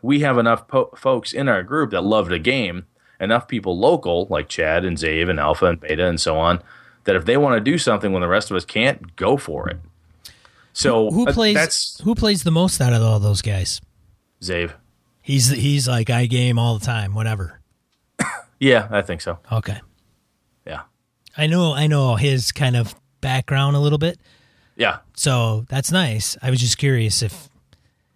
[0.04, 2.86] we have enough po- folks in our group that love the game,
[3.20, 6.62] enough people local like Chad and Zave and Alpha and Beta and so on,
[7.06, 9.68] that if they want to do something when the rest of us can't, go for
[9.68, 9.80] it.
[10.74, 11.56] So who uh, plays?
[11.56, 13.82] That's who plays the most out of all those guys?
[14.44, 14.74] Zave.
[15.24, 17.60] He's he's like I game all the time, whatever.
[18.60, 19.40] Yeah, I think so.
[19.52, 19.82] Okay,
[21.38, 24.20] I know I know his kind of background a little bit,
[24.76, 25.00] yeah.
[25.16, 26.38] so that's nice.
[26.42, 27.50] I was just curious if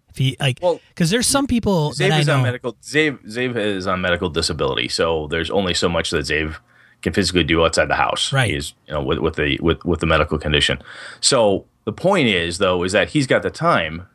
[0.08, 2.36] if he like Well, because there's some people that Zave is know.
[2.36, 2.72] on medical.
[2.74, 6.56] Zave Zave is on medical disability, so there's only so much that Zave
[7.02, 8.32] can physically do outside the house.
[8.32, 8.52] Right.
[8.52, 10.82] He's you know with with the with with the medical condition.
[11.20, 14.06] So the point is though is that he's got the time,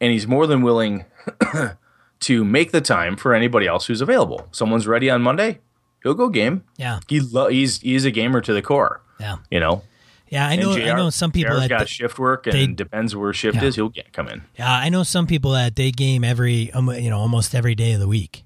[0.00, 1.04] and he's more than willing
[2.20, 4.48] to make the time for anybody else who's available.
[4.52, 5.60] Someone's ready on Monday,
[6.02, 6.64] he'll go game.
[6.76, 9.02] yeah, He lo- he's he's a gamer to the core.
[9.20, 9.82] yeah, You know.
[10.28, 10.46] yeah.
[10.48, 13.14] I know JR I know some people JR's that got shift work and they- depends
[13.16, 13.64] where shift Yeah.
[13.64, 13.74] is.
[13.76, 14.42] He'll get come in.
[14.58, 17.92] Yeah, I know some people that they game every, um, you know, almost every day
[17.92, 18.44] of the week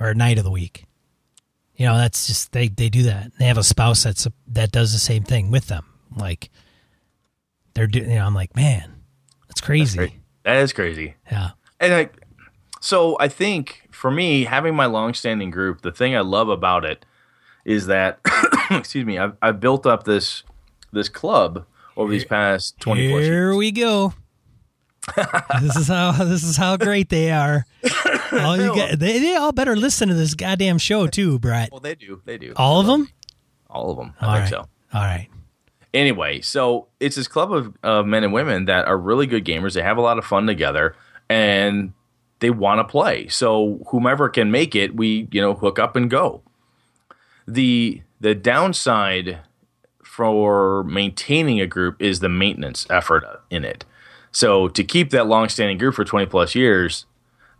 [0.00, 0.84] or night of the week.
[1.76, 3.30] You know, that's just they they do that.
[3.38, 5.84] They have a spouse that's that does the same thing with them.
[6.16, 6.50] Like
[7.74, 8.10] they're doing.
[8.10, 8.94] You know, I'm like, man,
[9.46, 9.98] that's crazy.
[9.98, 10.12] Right.
[10.44, 11.14] That is crazy.
[11.30, 12.08] Yeah, And I,
[12.80, 17.04] so I think for me, having my long-standing group, the thing I love about it
[17.64, 18.20] is that,
[18.70, 20.42] excuse me, I've, I've built up this
[20.92, 23.56] this club over these past twenty plus here years.
[23.56, 24.14] we go.
[25.60, 27.64] this is how this is how great they are.
[28.32, 31.70] All you get, they, they all better listen to this goddamn show too, Brett.
[31.72, 33.08] Well, they do, they do, All of them.
[33.70, 34.12] all of them.
[34.20, 34.50] I All think right.
[34.50, 34.58] so.
[34.92, 35.28] All right.
[35.94, 39.72] Anyway, so it's this club of, of men and women that are really good gamers.
[39.72, 40.94] They have a lot of fun together,
[41.30, 41.94] and
[42.40, 43.28] they want to play.
[43.28, 46.42] So whomever can make it, we you know hook up and go.
[47.46, 49.40] the The downside
[50.02, 53.84] for maintaining a group is the maintenance effort in it.
[54.32, 57.06] So to keep that long-standing group for twenty plus years,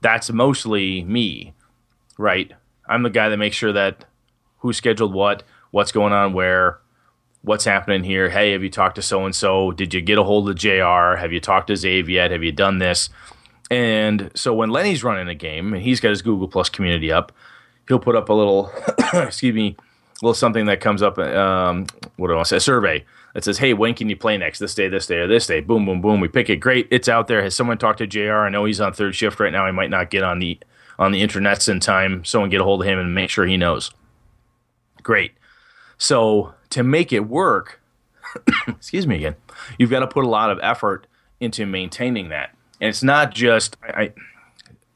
[0.00, 1.54] that's mostly me,
[2.18, 2.52] right?
[2.88, 4.04] I'm the guy that makes sure that
[4.58, 6.78] who scheduled what, what's going on where,
[7.42, 8.30] what's happening here.
[8.30, 9.70] Hey, have you talked to so and so?
[9.72, 11.16] Did you get a hold of JR?
[11.16, 12.30] Have you talked to Zave yet?
[12.30, 13.10] Have you done this?
[13.70, 17.32] And so when Lenny's running a game and he's got his Google Plus community up,
[17.86, 18.72] he'll put up a little,
[19.14, 21.18] excuse me, a little something that comes up.
[21.18, 22.56] Um, what do I want to say?
[22.56, 23.04] A survey
[23.34, 24.58] that says, "Hey, when can you play next?
[24.58, 26.20] This day, this day, or this day?" Boom, boom, boom.
[26.20, 26.56] We pick it.
[26.56, 27.42] Great, it's out there.
[27.42, 28.32] Has someone talked to Jr?
[28.32, 29.66] I know he's on third shift right now.
[29.66, 30.58] He might not get on the
[30.98, 32.24] on the internets in time.
[32.24, 33.92] Someone get a hold of him and make sure he knows.
[35.02, 35.32] Great.
[35.96, 37.80] So to make it work,
[38.68, 39.36] excuse me again,
[39.78, 41.06] you've got to put a lot of effort
[41.40, 42.54] into maintaining that.
[42.80, 44.12] And it's not just I, I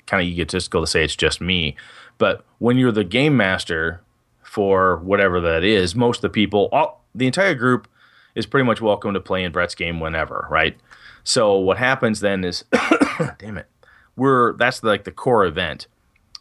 [0.07, 1.77] kind of egotistical to say it's just me,
[2.19, 4.03] but when you're the game master
[4.43, 7.89] for whatever that is, most of the people, all the entire group
[8.35, 10.77] is pretty much welcome to play in Brett's game whenever, right?
[11.25, 12.65] So what happens then is,
[13.39, 13.67] damn it,
[14.17, 15.87] we're that's like the core event.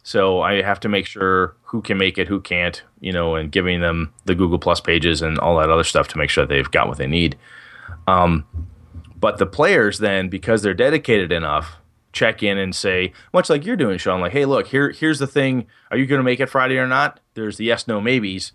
[0.02, 3.52] So I have to make sure who can make it, who can't, you know, and
[3.52, 6.70] giving them the Google Plus pages and all that other stuff to make sure they've
[6.70, 7.36] got what they need.
[8.08, 8.44] Um,
[9.22, 11.76] but the players then, because they're dedicated enough,
[12.12, 15.28] check in and say, much like you're doing, Sean, like, hey, look, here, here's the
[15.28, 15.68] thing.
[15.92, 17.20] Are you going to make it Friday or not?
[17.34, 18.50] There's the yes, no, maybes.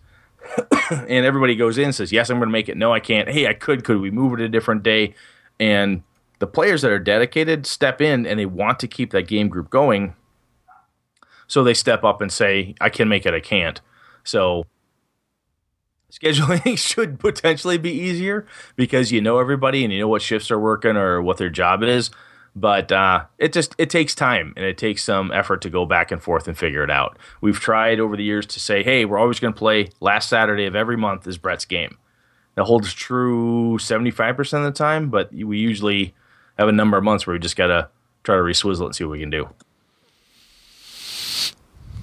[0.91, 2.75] and everybody goes in and says, yes, I'm going to make it.
[2.75, 3.29] No, I can't.
[3.29, 3.85] Hey, I could.
[3.85, 5.15] Could we move it a different day?
[5.57, 6.03] And
[6.39, 9.69] the players that are dedicated step in and they want to keep that game group
[9.69, 10.15] going.
[11.47, 13.79] So they step up and say, I can make it, I can't.
[14.25, 14.65] So
[16.11, 18.45] scheduling should potentially be easier
[18.75, 21.83] because you know everybody and you know what shifts are working or what their job
[21.83, 22.09] is.
[22.55, 26.11] But uh, it just it takes time and it takes some effort to go back
[26.11, 27.19] and forth and figure it out.
[27.39, 30.65] We've tried over the years to say hey we're always going to play last saturday
[30.65, 31.97] of every month is brett's game.
[32.55, 36.15] That holds true 75% of the time but we usually
[36.57, 37.89] have a number of months where we just got to
[38.23, 39.47] try to reswizzle it and see what we can do.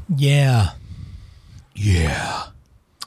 [0.08, 0.70] Yeah.
[1.74, 2.44] Yeah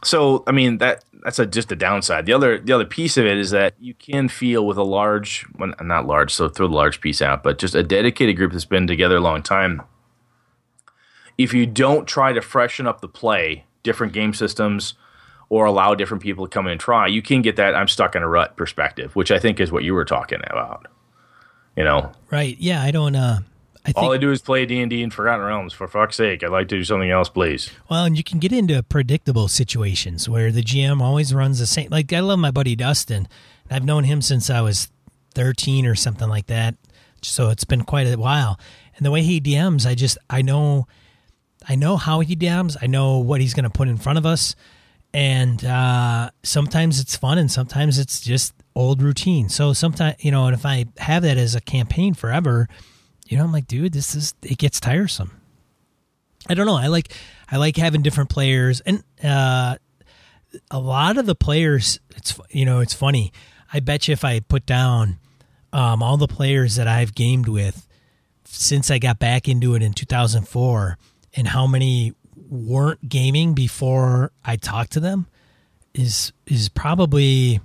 [0.08, 2.26] so I mean that that's a, just a downside.
[2.26, 5.46] The other the other piece of it is that you can feel with a large,
[5.58, 8.66] well, not large, so throw the large piece out, but just a dedicated group that's
[8.66, 9.82] been together a long time.
[11.38, 14.94] If you don't try to freshen up the play, different game systems,
[15.50, 18.16] or allow different people to come in and try, you can get that I'm stuck
[18.16, 20.88] in a rut perspective, which I think is what you were talking about.
[21.76, 22.56] You know, right?
[22.60, 23.16] Yeah, I don't.
[23.16, 23.40] uh
[23.88, 25.74] I All I do is play D and D and Forgotten Realms.
[25.74, 27.72] For fuck's sake, I'd like to do something else, please.
[27.90, 31.90] Well, and you can get into predictable situations where the GM always runs the same.
[31.90, 33.28] Like I love my buddy Dustin.
[33.72, 34.90] I've known him since I was
[35.34, 36.76] thirteen or something like that.
[37.22, 38.60] So it's been quite a while.
[38.98, 40.88] And the way he DMs, I just I know,
[41.68, 42.76] I know how he DMs.
[42.82, 44.56] I know what he's going to put in front of us.
[45.14, 49.48] And uh, sometimes it's fun, and sometimes it's just old routine.
[49.48, 52.68] So sometimes you know, and if I have that as a campaign forever
[53.28, 55.32] you know, I'm like, dude, this is it gets tiresome.
[56.48, 56.78] I don't know.
[56.78, 57.14] I like
[57.52, 59.78] I like having different players, and uh,
[60.72, 62.00] a lot of the players.
[62.16, 63.34] It's you know, it's funny.
[63.72, 65.20] I bet you if I put down
[65.74, 67.86] um, all the players that I've gamed with
[68.46, 70.98] since I got back into it in 2004,
[71.36, 72.14] and how many
[72.50, 75.28] weren't gaming before I talked to them,
[75.94, 77.60] is is probably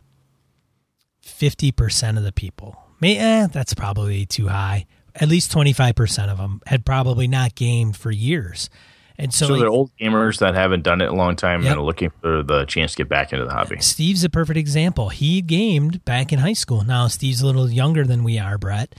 [1.20, 2.76] fifty percent of the people.
[3.00, 7.96] May eh, that's probably too high at least 25% of them had probably not gamed
[7.96, 8.70] for years.
[9.18, 11.72] And so, so they're old gamers that haven't done it in a long time yep.
[11.72, 13.78] and are looking for the chance to get back into the hobby.
[13.80, 15.10] Steve's a perfect example.
[15.10, 16.82] He gamed back in high school.
[16.82, 18.94] Now Steve's a little younger than we are, Brett,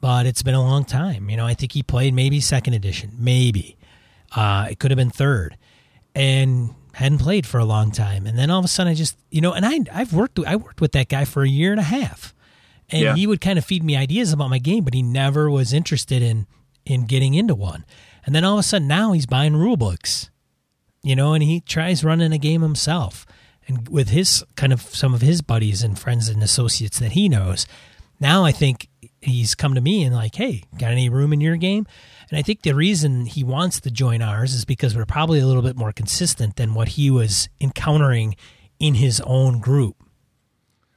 [0.00, 1.30] but it's been a long time.
[1.30, 3.76] You know, I think he played maybe second edition, maybe.
[4.34, 5.56] Uh, it could have been third,
[6.14, 8.26] and hadn't played for a long time.
[8.26, 10.56] And then all of a sudden, I just you know, and I I've worked I
[10.56, 12.34] worked with that guy for a year and a half
[12.90, 13.14] and yeah.
[13.14, 16.22] he would kind of feed me ideas about my game, but he never was interested
[16.22, 16.46] in
[16.84, 17.84] in getting into one.
[18.24, 20.30] And then all of a sudden now he's buying rule books,
[21.02, 23.26] you know, and he tries running a game himself,
[23.66, 27.28] and with his kind of some of his buddies and friends and associates that he
[27.28, 27.66] knows.
[28.18, 28.88] Now I think
[29.20, 31.86] he's come to me and like, hey, got any room in your game?
[32.30, 35.46] And I think the reason he wants to join ours is because we're probably a
[35.46, 38.36] little bit more consistent than what he was encountering
[38.78, 39.96] in his own group.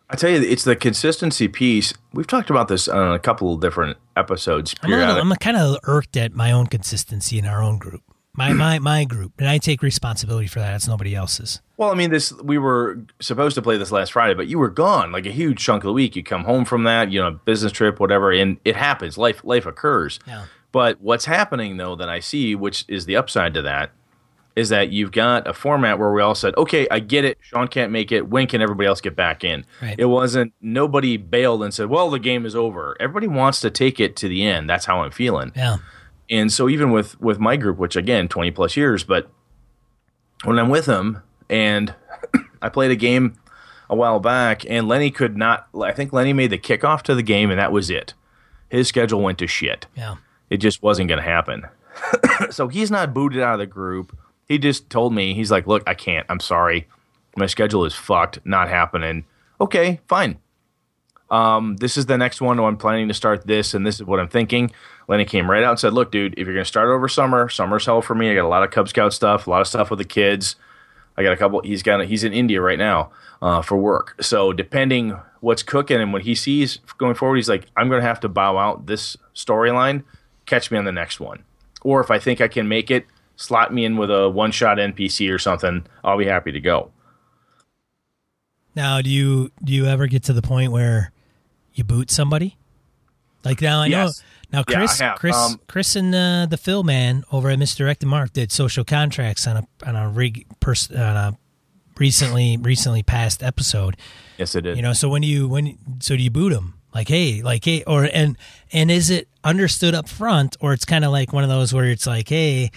[0.10, 1.94] I tell you, it's the consistency piece.
[2.14, 4.74] We've talked about this on a couple of different episodes.
[4.82, 8.02] I'm, I'm kind of irked at my own consistency in our own group,
[8.34, 10.76] my my my group, and I take responsibility for that.
[10.76, 11.62] It's nobody else's.
[11.78, 14.70] Well, I mean, this we were supposed to play this last Friday, but you were
[14.70, 16.16] gone like a huge chunk of the week.
[16.16, 19.18] You come home from that, you know, business trip, whatever, and it happens.
[19.18, 20.20] Life life occurs.
[20.26, 20.46] Yeah.
[20.72, 23.92] But what's happening though that I see, which is the upside to that,
[24.60, 27.38] is that you've got a format where we all said, okay, I get it.
[27.40, 28.28] Sean can't make it.
[28.28, 29.66] When can everybody else get back in?
[29.82, 29.96] Right.
[29.98, 32.98] It wasn't, nobody bailed and said, well, the game is over.
[33.00, 34.70] Everybody wants to take it to the end.
[34.70, 35.54] That's how I'm feeling.
[35.56, 35.78] Yeah.
[36.30, 39.32] And so even with, with my group, which again, 20 plus years, but
[40.44, 41.96] when I'm with them and
[42.62, 43.40] I played a game
[43.90, 47.24] a while back and Lenny could not, I think Lenny made the kickoff to the
[47.24, 48.14] game and that was it.
[48.70, 49.88] His schedule went to shit.
[49.96, 50.18] Yeah.
[50.50, 51.64] It just wasn't going to happen.
[52.52, 54.16] so he's not booted out of the group
[54.50, 56.26] he just told me he's like, "Look, I can't.
[56.30, 56.88] I'm sorry.
[57.38, 58.40] My schedule is fucked.
[58.46, 59.24] Not happening."
[59.62, 60.40] Okay, fine.
[61.32, 62.60] Um, this is the next one.
[62.60, 64.72] I'm planning to start this, and this is what I'm thinking.
[65.08, 67.48] Lenny came right out and said, "Look, dude, if you're going to start over summer,
[67.48, 68.30] summer's hell for me.
[68.30, 70.56] I got a lot of Cub Scout stuff, a lot of stuff with the kids.
[71.16, 71.62] I got a couple.
[71.62, 72.04] He's got.
[72.06, 74.16] He's in India right now uh, for work.
[74.22, 78.08] So depending what's cooking and what he sees going forward, he's like, I'm going to
[78.08, 80.04] have to bow out this storyline.
[80.46, 81.44] Catch me on the next one.
[81.82, 83.06] Or if I think I can make it,
[83.40, 85.86] slot me in with a one shot NPC or something.
[86.04, 86.92] I'll be happy to go.
[88.76, 91.12] Now, do you do you ever get to the point where
[91.74, 92.58] you boot somebody?
[93.44, 94.22] Like now, I Yes.
[94.52, 95.18] know now Yeah, Chris, have.
[95.18, 99.48] Chris, Um, Chris, and uh, the Phil man over at Misdirected Mark did social contracts
[99.48, 101.38] on a on a rig pers- on a
[101.98, 103.98] recently recently passed episode.
[104.38, 104.76] Yes, it did.
[104.78, 106.76] You know, so when do you when so do you boot them?
[106.94, 108.36] Like, hey, like, hey, or and
[108.74, 111.86] and is it understood up front, or it's kind of like one of those where
[111.86, 112.72] it's like, hey,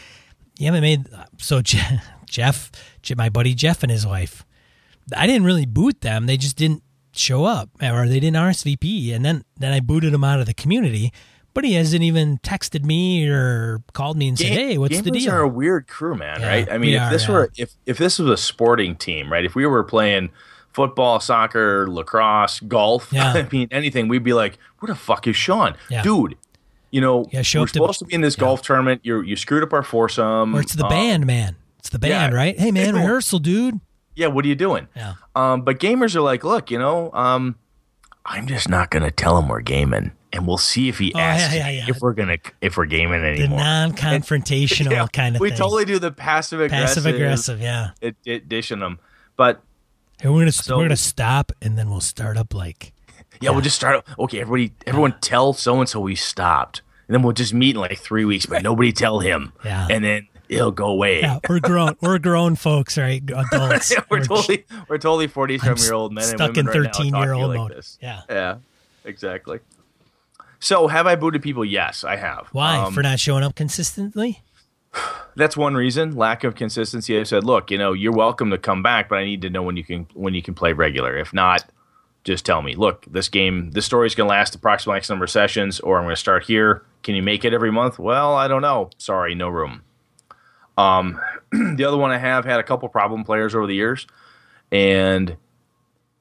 [0.63, 1.09] you haven't made
[1.39, 2.71] so Je- Jeff,
[3.17, 4.47] my buddy Jeff and his wife,
[5.17, 9.25] I didn't really boot them; they just didn't show up, or they didn't RSVP, and
[9.25, 11.13] then then I booted him out of the community.
[11.55, 15.33] But he hasn't even texted me or called me and said, "Hey, what's the deal?"
[15.33, 16.41] are a weird crew, man.
[16.41, 16.71] Yeah, right?
[16.73, 17.33] I mean, if are, this yeah.
[17.35, 19.45] were if if this was a sporting team, right?
[19.45, 20.31] If we were playing
[20.73, 23.33] football, soccer, lacrosse, golf, Yeah.
[23.37, 26.03] I mean anything, we'd be like, "Where the fuck is Sean, Yeah.
[26.03, 26.37] dude?"
[26.93, 29.01] You know, Yeah, show we're up to- supposed to be in this golf tournament.
[29.03, 30.55] You you screwed up our foursome.
[30.55, 31.57] or it's the Um, band, man.
[31.81, 32.39] It's the band, yeah.
[32.39, 32.57] right?
[32.59, 33.81] Hey, man, rehearsal, dude.
[34.15, 34.87] Yeah, what are you doing?
[34.95, 35.15] Yeah.
[35.35, 37.57] Um, but gamers are like, look, you know, um,
[38.25, 41.55] I'm just not gonna tell him we're gaming, and we'll see if he Oh, asks
[41.55, 41.85] yeah, yeah, yeah.
[41.89, 43.59] if we're gonna if we're gaming anymore.
[43.59, 45.43] The non-confrontational Yeah, kind of thing.
[45.43, 45.59] we thing.
[45.59, 47.61] totally do the passive aggressive, passive aggressive.
[47.61, 47.91] Yeah.
[48.01, 48.99] it, it dishing them.
[49.37, 49.63] But
[50.21, 52.93] Hey, we're gonna So- we're gonna stop and then we'll start up like
[53.43, 54.05] yeah, we'll just start.
[54.19, 57.81] Okay, everybody, everyone, tell so and so we stopped, and then we'll just meet in
[57.81, 59.53] like three weeks, but nobody tell him.
[59.65, 59.87] Yeah.
[59.91, 61.21] and then it'll go away.
[61.21, 65.77] yeah we're grown we're grown folks right adults we're, We're totally we're totally forty I'm
[65.79, 67.97] year old men and stuck in women right now 13 year old like mode this.
[68.03, 68.57] yeah Yeah,
[69.05, 69.61] exactly.
[70.61, 71.65] So have I booted people?
[71.65, 72.49] Yes, I have.
[72.53, 74.43] why Um, for not showing up consistently
[75.37, 78.83] that's one reason lack of consistency i said look you know you're welcome to come
[78.83, 81.33] back but i need to know when you can when you can play regular if
[81.33, 81.65] not
[82.25, 85.31] just tell me look this game this story's going to last approximately x number of
[85.31, 86.85] sessions or i'm going to start here.
[87.03, 87.99] Can you make it every month?
[87.99, 88.91] Well i don't know.
[88.99, 89.83] Sorry no room.
[90.79, 91.21] Um
[91.53, 94.07] the other one i have had a couple problem players over the years
[94.71, 95.37] and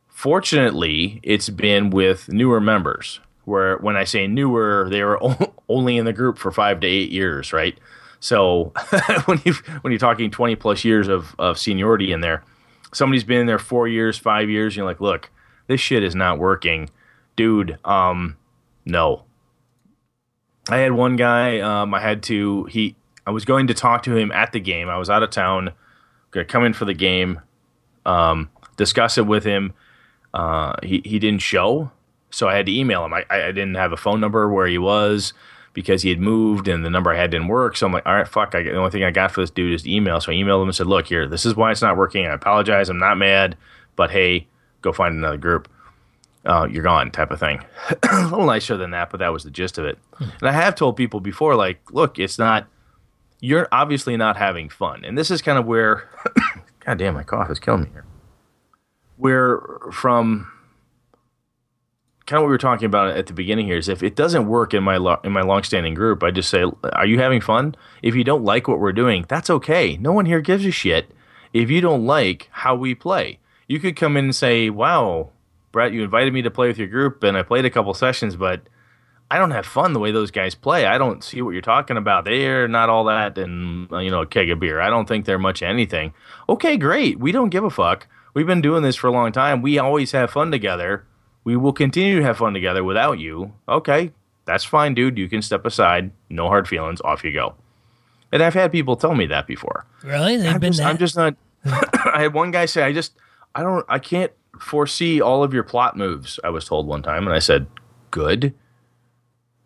[0.07, 5.19] fortunately it's been with newer members where when i say newer they were
[5.69, 7.77] only in the group for five to eight years right?
[8.21, 8.71] So
[9.25, 12.43] when you when you're talking 20 plus years of, of seniority in there,
[12.93, 15.29] somebody's been in there four years, five years, you're like, look,
[15.71, 16.89] this shit is not working.
[17.37, 18.35] Dude, um,
[18.85, 19.23] no.
[20.69, 22.95] I had one guy, um, I had to he
[23.25, 24.89] I was going to talk to him at the game.
[24.89, 25.71] I was out of town,
[26.31, 27.39] gonna come in for the game,
[28.05, 29.73] um, discuss it with him.
[30.33, 31.91] Uh, he, he didn't show,
[32.31, 33.13] so I had to email him.
[33.13, 35.33] I, I didn't have a phone number where he was
[35.73, 37.77] because he had moved and the number I had didn't work.
[37.77, 38.53] So I'm like, all right, fuck.
[38.55, 40.19] I, the only thing I got for this dude is email.
[40.19, 42.25] So I emailed him and said, look, here, this is why it's not working.
[42.25, 42.89] I apologize.
[42.89, 43.55] I'm not mad,
[43.95, 44.47] but hey,
[44.81, 45.69] go find another group.
[46.43, 47.63] Uh, you're gone, type of thing.
[48.11, 49.99] a little nicer than that, but that was the gist of it.
[50.19, 52.67] And I have told people before, like, look, it's not.
[53.39, 56.09] You're obviously not having fun, and this is kind of where.
[56.85, 58.05] God damn, my cough is killing me here.
[59.17, 59.61] Where
[59.91, 60.51] from
[62.25, 64.47] kind of what we were talking about at the beginning here is if it doesn't
[64.47, 66.63] work in my lo- in my longstanding group, I just say,
[66.93, 69.97] "Are you having fun?" If you don't like what we're doing, that's okay.
[69.97, 71.11] No one here gives a shit.
[71.53, 73.39] If you don't like how we play,
[73.71, 75.29] you could come in and say, "Wow,
[75.71, 78.35] Brett, you invited me to play with your group, and I played a couple sessions,
[78.35, 78.61] but
[79.31, 80.85] I don't have fun the way those guys play.
[80.85, 82.25] I don't see what you're talking about.
[82.25, 84.81] They're not all that, and you know, a keg of beer.
[84.81, 86.13] I don't think they're much anything.
[86.49, 87.17] Okay, great.
[87.17, 88.07] We don't give a fuck.
[88.33, 89.61] We've been doing this for a long time.
[89.61, 91.05] We always have fun together.
[91.45, 93.53] We will continue to have fun together without you.
[93.69, 94.11] Okay,
[94.43, 95.17] that's fine, dude.
[95.17, 96.11] You can step aside.
[96.29, 96.99] No hard feelings.
[97.01, 97.55] Off you go.
[98.33, 99.85] And I've had people tell me that before.
[100.03, 101.35] really they've I'm been just, I'm just not.
[101.65, 103.13] I had one guy say, "I just,
[103.55, 107.25] I don't, I can't foresee all of your plot moves." I was told one time,
[107.25, 107.67] and I said,
[108.11, 108.53] "Good."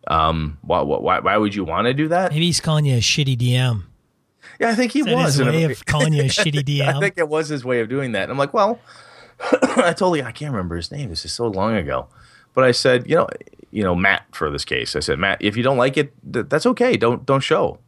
[0.08, 2.30] Um, why, why, why would you want to do that?
[2.30, 3.82] maybe he's calling you a shitty DM
[4.60, 5.34] Yeah, I think he was.
[5.34, 7.80] his a- way of calling you a shitty DM I think it was his way
[7.80, 8.22] of doing that.
[8.24, 8.78] And I'm like, well,
[9.52, 11.10] I totally, I can't remember his name.
[11.10, 12.06] This is so long ago.
[12.54, 13.26] But I said, you know,
[13.72, 14.94] you know, Matt for this case.
[14.94, 16.96] I said, Matt, if you don't like it, th- that's okay.
[16.96, 17.80] Don't don't show.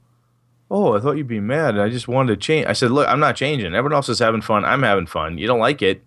[0.70, 1.78] Oh, I thought you'd be mad.
[1.78, 2.66] I just wanted to change.
[2.66, 3.74] I said, look, I'm not changing.
[3.74, 4.64] Everyone else is having fun.
[4.66, 5.38] I'm having fun.
[5.38, 6.02] You don't like it,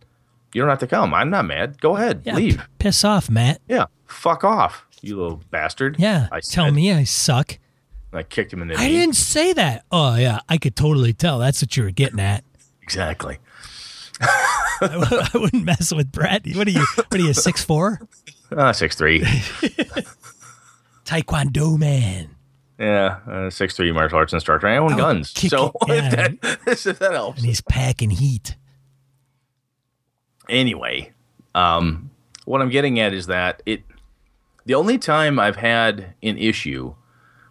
[0.53, 1.13] you don't have to come.
[1.13, 1.81] I'm not mad.
[1.81, 2.57] Go ahead, yeah, leave.
[2.57, 5.95] p- piss off Matt Yeah, fuck off, you little bastard.
[5.97, 7.57] yeah I tell me I suck
[8.13, 8.97] I kicked him in the I knee.
[8.97, 12.43] didn't say that oh yeah I could totally tell that's what you were getting at
[12.83, 13.39] exactly.
[14.21, 17.99] I wouldn't mess with Brett what are you what are you six four
[18.55, 19.21] Uh, six three.
[21.05, 22.29] Taekwondo man
[22.81, 24.67] Yeah, uh, six three martial arts instructor.
[24.67, 27.37] I own Oh, guns, so if, that, if that helps.
[27.37, 28.55] And he's packing heat.
[30.49, 31.11] anyway,
[31.55, 32.09] um,
[32.45, 33.83] what I'm getting at is that it.
[34.65, 36.95] The only time I've had an issue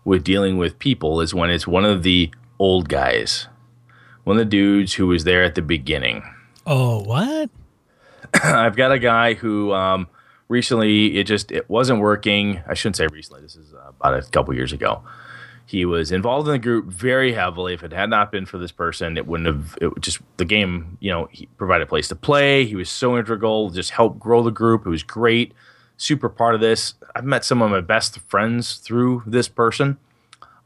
[0.04, 3.48] with dealing with people is when it's one of the old guys,
[4.24, 6.22] one of the dudes who was there at the beginning.
[6.66, 7.50] Oh, what?
[8.44, 10.08] I've got a guy who um,
[10.48, 12.62] recently it just it wasn't working.
[12.68, 13.42] I shouldn't say recently.
[13.42, 15.02] This is uh, about a couple years ago.
[15.70, 17.74] He was involved in the group very heavily.
[17.74, 19.78] If it had not been for this person, it wouldn't have.
[19.80, 22.64] It just the game, you know, he provided a place to play.
[22.64, 24.84] He was so integral, just helped grow the group.
[24.84, 25.54] It was great,
[25.96, 26.94] super part of this.
[27.14, 29.98] I've met some of my best friends through this person.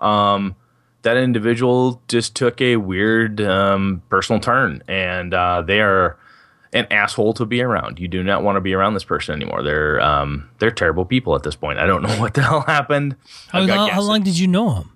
[0.01, 0.57] Um,
[1.03, 6.19] that individual just took a weird um, personal turn, and uh, they are
[6.73, 8.01] an asshole to be around.
[8.01, 9.63] You do not want to be around this person anymore.
[9.63, 11.79] They're um, they're terrible people at this point.
[11.79, 13.17] I don't know what the hell happened.
[13.49, 14.91] How, long, how long did you know him?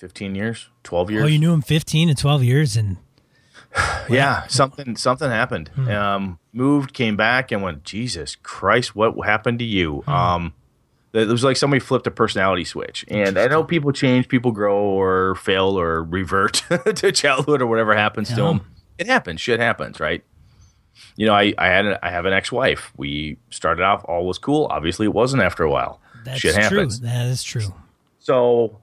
[0.00, 1.24] Fifteen years, twelve years.
[1.24, 2.96] Oh, you knew him 15 to 12 years, and
[4.08, 5.68] yeah, something something happened.
[5.74, 5.88] Hmm.
[5.90, 7.84] Um, moved, came back, and went.
[7.84, 10.00] Jesus Christ, what happened to you?
[10.06, 10.10] Hmm.
[10.10, 10.54] Um,
[11.12, 13.04] it was like somebody flipped a personality switch.
[13.08, 16.62] And I know people change, people grow or fail or revert
[16.94, 18.60] to childhood or whatever happens to them.
[18.96, 19.42] It happens.
[19.42, 20.24] Shit happens, right?
[21.16, 22.90] You know, I I had a, I have an ex-wife.
[22.96, 24.66] We started off all was cool.
[24.70, 26.00] Obviously, it wasn't after a while.
[26.24, 26.62] that's Shit true.
[26.62, 27.00] happens.
[27.00, 27.74] That is true.
[28.18, 28.78] So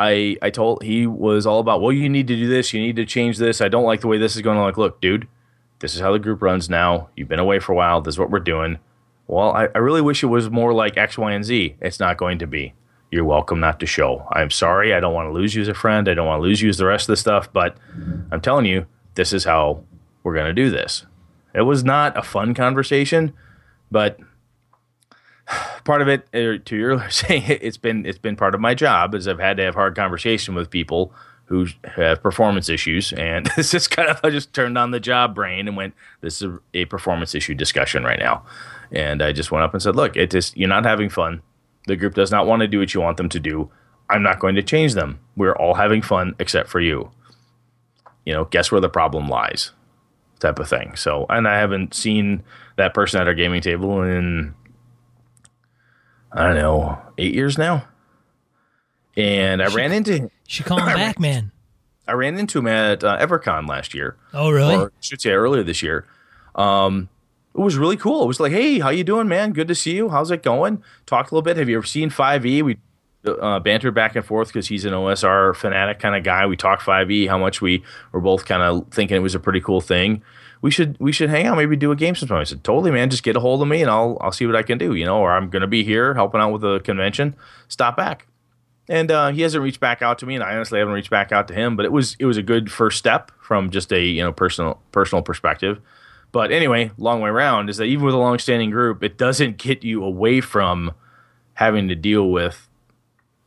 [0.00, 2.96] I I told he was all about, well, you need to do this, you need
[2.96, 3.60] to change this.
[3.60, 4.58] I don't like the way this is going.
[4.58, 5.28] I'm like, look, dude,
[5.80, 7.10] this is how the group runs now.
[7.14, 8.00] You've been away for a while.
[8.00, 8.78] This is what we're doing.
[9.26, 11.76] Well, I, I really wish it was more like X, Y, and Z.
[11.80, 12.72] It's not going to be.
[13.10, 14.26] You're welcome not to show.
[14.32, 14.94] I'm sorry.
[14.94, 16.08] I don't want to lose you as a friend.
[16.08, 17.76] I don't want to lose you as the rest of the stuff, but
[18.30, 18.86] I'm telling you,
[19.16, 19.84] this is how
[20.22, 21.06] we're to do this.
[21.54, 23.32] It was not a fun conversation,
[23.90, 24.18] but
[25.84, 29.14] part of it er, to your saying it's been it's been part of my job
[29.14, 31.12] is I've had to have hard conversation with people
[31.46, 33.12] who have performance issues.
[33.12, 36.40] And it's just kind of I just turned on the job brain and went this
[36.42, 38.44] is a performance issue discussion right now.
[38.92, 41.42] And I just went up and said look it just you're not having fun.
[41.86, 43.70] The group does not want to do what you want them to do.
[44.08, 45.20] I'm not going to change them.
[45.36, 47.10] We're all having fun except for you.
[48.24, 49.72] You know guess where the problem lies?
[50.38, 50.94] Type of thing.
[50.94, 52.44] So and I haven't seen
[52.76, 54.54] that person at our gaming table in
[56.32, 57.84] I don't know, eight years now.
[59.16, 61.50] And I ran into You should call him back, man.
[62.06, 64.74] I ran into him at uh, EverCon last year, Oh, really?
[64.76, 66.06] or I should say earlier this year.
[66.54, 67.08] Um,
[67.54, 68.22] it was really cool.
[68.24, 69.52] It was like, hey, how you doing, man?
[69.52, 70.08] Good to see you.
[70.08, 70.82] How's it going?
[71.06, 71.56] Talked a little bit.
[71.56, 72.62] Have you ever seen 5e?
[72.62, 72.78] We
[73.26, 76.46] uh, bantered back and forth because he's an OSR fanatic kind of guy.
[76.46, 79.60] We talked 5e, how much we were both kind of thinking it was a pretty
[79.60, 80.22] cool thing.
[80.62, 82.40] We should we should hang out, maybe do a game sometime.
[82.40, 83.08] I said, totally, man.
[83.10, 84.94] Just get a hold of me and I'll I'll see what I can do.
[84.94, 87.34] You know, or I'm to be here helping out with the convention.
[87.68, 88.26] Stop back.
[88.88, 91.30] And uh, he hasn't reached back out to me, and I honestly haven't reached back
[91.30, 91.76] out to him.
[91.76, 94.82] But it was it was a good first step from just a you know personal
[94.92, 95.80] personal perspective.
[96.32, 99.58] But anyway, long way around is that even with a long standing group, it doesn't
[99.58, 100.92] get you away from
[101.54, 102.68] having to deal with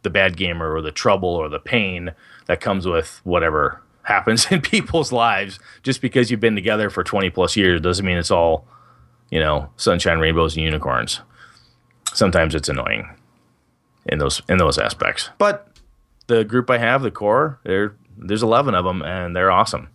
[0.04, 2.12] the bad gamer or the trouble or the pain
[2.48, 5.60] that comes with whatever happens in people's lives.
[5.82, 8.68] Just because you've been together for 20 plus years doesn't mean it's all,
[9.30, 11.22] you know, sunshine, rainbows, and unicorns.
[12.14, 13.10] Sometimes it's annoying
[14.06, 15.30] in those in those aspects.
[15.38, 15.68] But
[16.28, 19.90] the group I have, the core, there there's 11 of them, and they're awesome.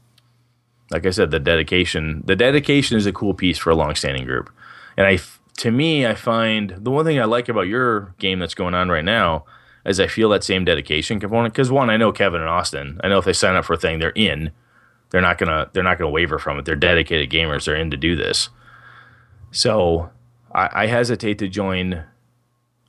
[0.90, 4.50] Like I said, the dedication the dedication is a cool piece for a long-standing group,
[4.96, 5.18] and I
[5.58, 8.88] to me I find the one thing I like about your game that's going on
[8.88, 9.44] right now
[9.88, 11.54] is I feel that same dedication component.
[11.54, 13.00] Because one I know Kevin and Austin.
[13.02, 14.52] I know if they sign up for a thing they're in.
[15.10, 16.66] They're not gonna they're not gonna waver from it.
[16.66, 17.64] They're dedicated gamers.
[17.64, 18.50] They're in to do this.
[19.50, 20.10] So
[20.54, 22.04] I, I hesitate to join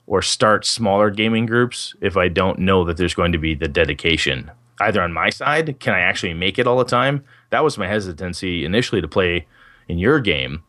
[0.05, 3.67] or start smaller gaming groups if I don't know that there's going to be the
[3.67, 5.79] dedication either on my side.
[5.79, 7.23] Can I actually make it all the time?
[7.51, 9.45] That was my hesitancy initially to play
[9.87, 10.63] in your game,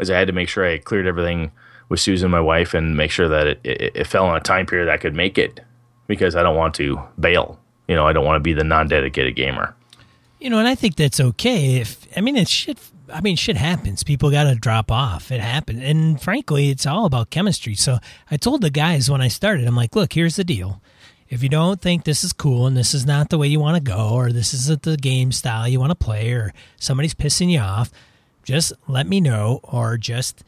[0.00, 1.52] as I had to make sure I cleared everything
[1.92, 4.64] with Susan, my wife, and make sure that it, it, it fell on a time
[4.64, 5.60] period I could make it
[6.06, 7.60] because I don't want to bail.
[7.86, 9.74] You know, I don't want to be the non-dedicated gamer.
[10.40, 11.76] You know, and I think that's okay.
[11.76, 12.78] If I mean, it's shit.
[13.12, 14.04] I mean, shit happens.
[14.04, 15.30] People got to drop off.
[15.30, 17.74] It happens, and frankly, it's all about chemistry.
[17.74, 17.98] So
[18.30, 20.80] I told the guys when I started, I'm like, look, here's the deal.
[21.28, 23.76] If you don't think this is cool and this is not the way you want
[23.76, 27.50] to go, or this isn't the game style you want to play, or somebody's pissing
[27.50, 27.90] you off,
[28.44, 30.42] just let me know, or just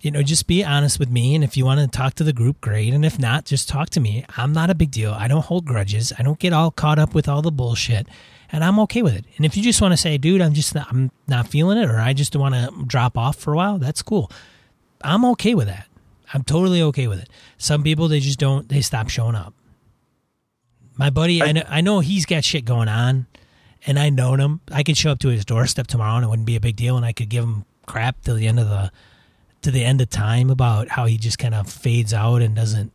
[0.00, 1.34] you know, just be honest with me.
[1.34, 2.94] And if you want to talk to the group, great.
[2.94, 4.24] And if not, just talk to me.
[4.36, 5.12] I'm not a big deal.
[5.12, 6.12] I don't hold grudges.
[6.18, 8.06] I don't get all caught up with all the bullshit.
[8.50, 9.26] And I'm okay with it.
[9.36, 11.88] And if you just want to say, dude, I'm just not, I'm not feeling it,
[11.88, 14.30] or I just want to drop off for a while, that's cool.
[15.02, 15.86] I'm okay with that.
[16.32, 17.28] I'm totally okay with it.
[17.58, 18.68] Some people they just don't.
[18.68, 19.54] They stop showing up.
[20.96, 23.26] My buddy, I, I know, I know he's got shit going on,
[23.86, 24.60] and I known him.
[24.70, 26.96] I could show up to his doorstep tomorrow, and it wouldn't be a big deal,
[26.96, 28.92] and I could give him crap till the end of the
[29.62, 32.92] to the end of time about how he just kind of fades out and doesn't.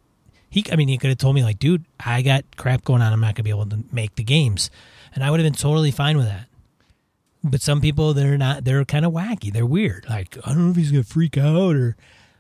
[0.49, 3.11] He, I mean, he could have told me like, dude, I got crap going on.
[3.11, 4.69] I'm not gonna be able to make the games,
[5.13, 6.47] and I would have been totally fine with that.
[7.43, 8.63] But some people, they're not.
[8.63, 9.51] They're kind of wacky.
[9.51, 10.05] They're weird.
[10.09, 11.95] Like, I don't know if he's gonna freak out or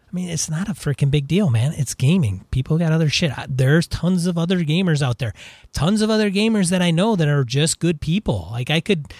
[0.07, 1.73] I mean, it's not a freaking big deal, man.
[1.73, 2.45] It's gaming.
[2.49, 3.33] People got other shit.
[3.49, 5.33] There's tons of other gamers out there.
[5.73, 8.47] Tons of other gamers that I know that are just good people.
[8.51, 9.13] Like I could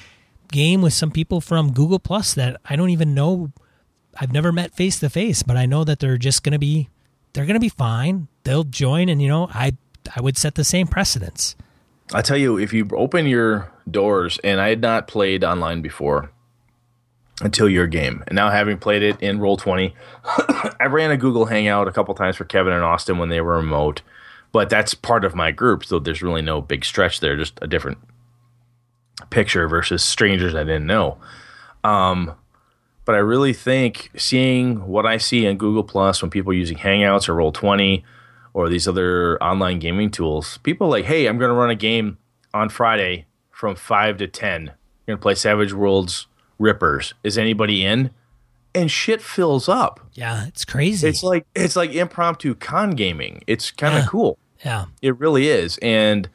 [0.54, 3.52] game with some people from Google Plus that I don't even know.
[4.20, 6.90] I've never met face to face, but I know that they're just going to be
[7.34, 8.28] they're going to be fine.
[8.44, 9.76] They'll join and you know, I
[10.16, 11.56] I would set the same precedence.
[12.14, 16.30] I tell you, if you open your doors and I had not played online before,
[17.42, 18.24] until your game.
[18.28, 19.94] And now having played it in Roll20,
[20.80, 23.58] I ran a Google Hangout a couple times for Kevin and Austin when they were
[23.58, 24.02] remote,
[24.52, 27.68] but that's part of my group, so there's really no big stretch there, just a
[27.68, 27.98] different
[29.30, 31.18] picture versus strangers I didn't know.
[31.84, 32.34] Um,
[33.06, 36.78] but I really think seeing what I see in Google Plus when people are using
[36.78, 38.04] Hangouts or Roll20
[38.54, 42.18] or these other online gaming tools, people like, hey, I'm going to run a game
[42.54, 44.64] on Friday from 5 to 10.
[44.64, 44.72] You're
[45.08, 46.28] going to play Savage Worlds
[46.58, 47.14] rippers.
[47.24, 48.12] Is anybody in?
[48.74, 50.00] And shit fills up.
[50.14, 51.08] Yeah, it's crazy.
[51.08, 53.42] It's like it's like impromptu con gaming.
[53.48, 54.08] It's kind of Yeah.
[54.10, 54.38] cool.
[54.66, 54.86] yeah.
[55.02, 55.78] It really is.
[55.82, 56.28] And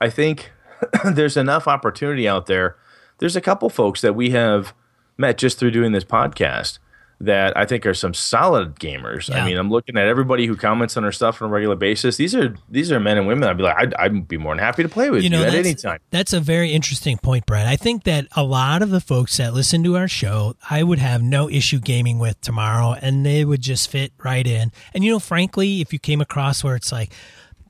[0.00, 0.50] I think
[1.04, 2.76] there's enough opportunity out there.
[3.18, 4.72] There's a couple folks that we have
[5.20, 6.78] met just through doing this podcast
[7.22, 9.28] that I think are some solid gamers.
[9.28, 9.42] Yeah.
[9.42, 12.16] I mean, I'm looking at everybody who comments on our stuff on a regular basis.
[12.16, 13.48] These are these are men and women.
[13.48, 15.54] I'd be like, I'd, I'd be more than happy to play with you, know at
[15.54, 16.00] any time.
[16.10, 17.66] That's a very interesting point, Brett.
[17.66, 20.98] I think that a lot of the folks that listen to our show, I would
[20.98, 24.72] have no issue gaming with tomorrow, and they would just fit right in.
[24.94, 27.12] And you know, frankly, if you came across where it's like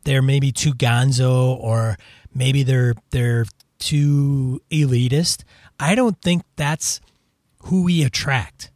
[0.05, 1.99] they're maybe too gonzo, or
[2.33, 3.47] maybe they're they're
[3.81, 5.43] too elitist,
[5.81, 7.01] I don't think that's
[7.65, 8.71] who we attract.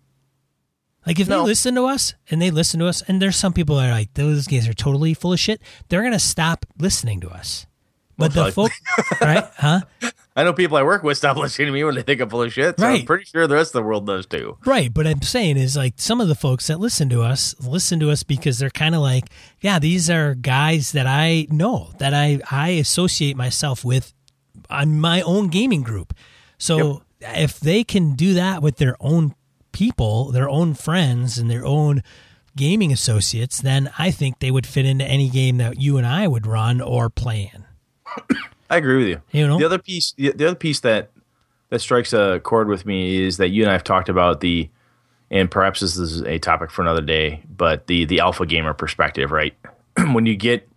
[1.06, 1.40] Like if No.
[1.42, 3.92] they listen to us and they listen to us, and there's some people that are
[3.92, 5.60] like those guys are totally full of shit.
[5.88, 7.66] They're gonna stop listening to us.
[8.16, 8.70] But Most the folk,
[9.20, 9.44] right?
[9.56, 9.80] Huh?
[10.36, 12.42] I know people I work with stop listening to me when they think I'm full
[12.42, 12.78] of shit.
[12.78, 13.06] So I'm Right.
[13.06, 14.56] pretty sure the rest of the world does too.
[14.64, 14.92] Right.
[14.92, 18.10] But I'm saying is like some of the folks that listen to us listen to
[18.10, 19.24] us because they're kind of like,
[19.60, 24.14] yeah, these are guys that I know that I I associate myself with
[24.70, 26.14] on my own gaming group.
[26.56, 29.34] So if they can do that with their own
[29.72, 32.02] people, their own friends, and their own
[32.56, 36.28] gaming associates, then I think they would fit into any game that you and I
[36.28, 37.64] would run or play in.
[38.70, 39.22] I agree with you.
[39.32, 39.58] You know?
[39.58, 41.10] the other piece, the, the other piece that
[41.70, 44.68] that strikes a chord with me is that you and I have talked about the,
[45.30, 49.32] and perhaps this is a topic for another day, but the the alpha gamer perspective,
[49.32, 49.54] right?
[50.12, 50.68] when you get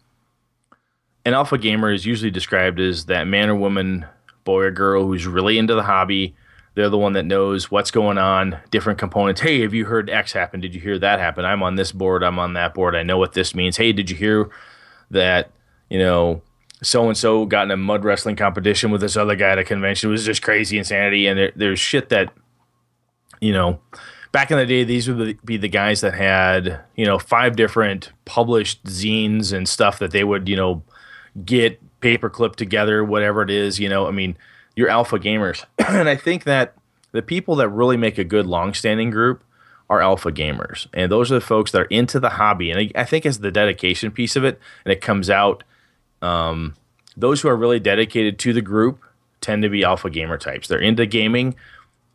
[1.26, 4.06] an alpha gamer is usually described as that man or woman,
[4.48, 6.34] boy or girl who's really into the hobby.
[6.74, 9.41] They're the one that knows what's going on, different components.
[9.41, 10.62] Hey, have you heard X happen?
[10.62, 11.43] Did you hear that happen?
[11.43, 12.24] I'm on this board.
[12.24, 12.95] I'm on that board.
[12.95, 13.78] I know what this means.
[13.78, 14.50] Hey, did you hear
[15.12, 15.52] that?
[15.89, 16.41] You know,
[16.82, 19.64] so and so got in a mud wrestling competition with this other guy at a
[19.64, 20.10] convention.
[20.10, 21.28] It was just crazy insanity.
[21.28, 22.32] And there, there's shit that,
[23.41, 23.80] you know,
[24.32, 28.12] back in the day, these would be the guys that had, you know, five different
[28.26, 30.84] published zines and stuff that they would, you know,
[31.43, 34.38] get paperclip together, whatever it is, you know, I mean,
[34.76, 35.66] you're alpha gamers.
[35.88, 36.74] and I think that
[37.12, 39.43] the people that really make a good long-standing group
[39.89, 40.88] are alpha gamers.
[40.93, 42.72] And those are the folks that are into the hobby.
[42.72, 45.64] And I, I think as the dedication piece of it, and it comes out,
[46.22, 46.76] um,
[47.16, 49.04] those who are really dedicated to the group
[49.41, 50.68] tend to be alpha gamer types.
[50.68, 51.56] They're into gaming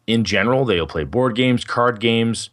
[0.07, 0.65] in general.
[0.65, 2.51] They'll play board games, card games,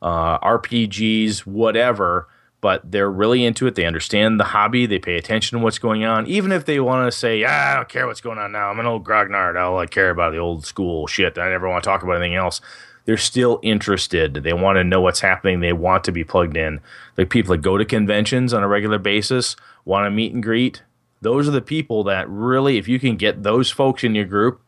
[0.00, 2.28] uh, RPGs, whatever.
[2.62, 3.74] But they're really into it.
[3.74, 4.86] They understand the hobby.
[4.86, 6.26] They pay attention to what's going on.
[6.26, 8.70] Even if they want to say, ah, I don't care what's going on now.
[8.70, 9.60] I'm an old grognard.
[9.60, 11.36] All I care about the old school shit.
[11.36, 12.60] I never want to talk about anything else.
[13.04, 14.34] They're still interested.
[14.34, 15.58] They want to know what's happening.
[15.58, 16.80] They want to be plugged in.
[17.16, 20.82] The people that go to conventions on a regular basis, want to meet and greet.
[21.20, 24.62] Those are the people that really, if you can get those folks in your group,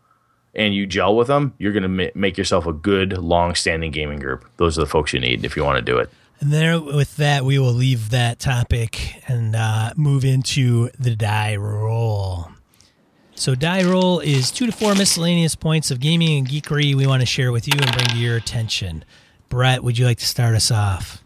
[0.57, 4.45] and you gel with them, you're going to make yourself a good, long-standing gaming group.
[4.57, 6.11] Those are the folks you need if you want to do it.
[6.41, 11.57] And there, with that, we will leave that topic and uh, move into the die
[11.57, 12.49] roll.
[13.35, 17.20] So, die roll is two to four miscellaneous points of gaming and geekery we want
[17.20, 19.05] to share with you and bring to your attention.
[19.49, 21.22] Brett, would you like to start us off?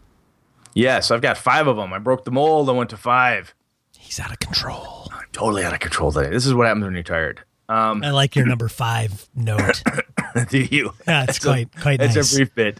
[0.73, 1.91] Yes, I've got five of them.
[1.93, 2.69] I broke the mold.
[2.69, 3.53] I went to five.
[3.97, 5.07] He's out of control.
[5.11, 6.29] I'm totally out of control today.
[6.29, 7.41] This is what happens when you're tired.
[7.67, 9.83] Um, I like your number five note.
[10.49, 10.93] do you?
[11.07, 12.33] Yeah, it's quite quite It's nice.
[12.33, 12.79] a brief bit.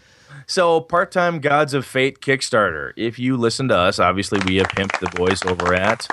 [0.49, 2.91] So, part time Gods of Fate Kickstarter.
[2.97, 6.07] If you listen to us, obviously we have pimped the boys over at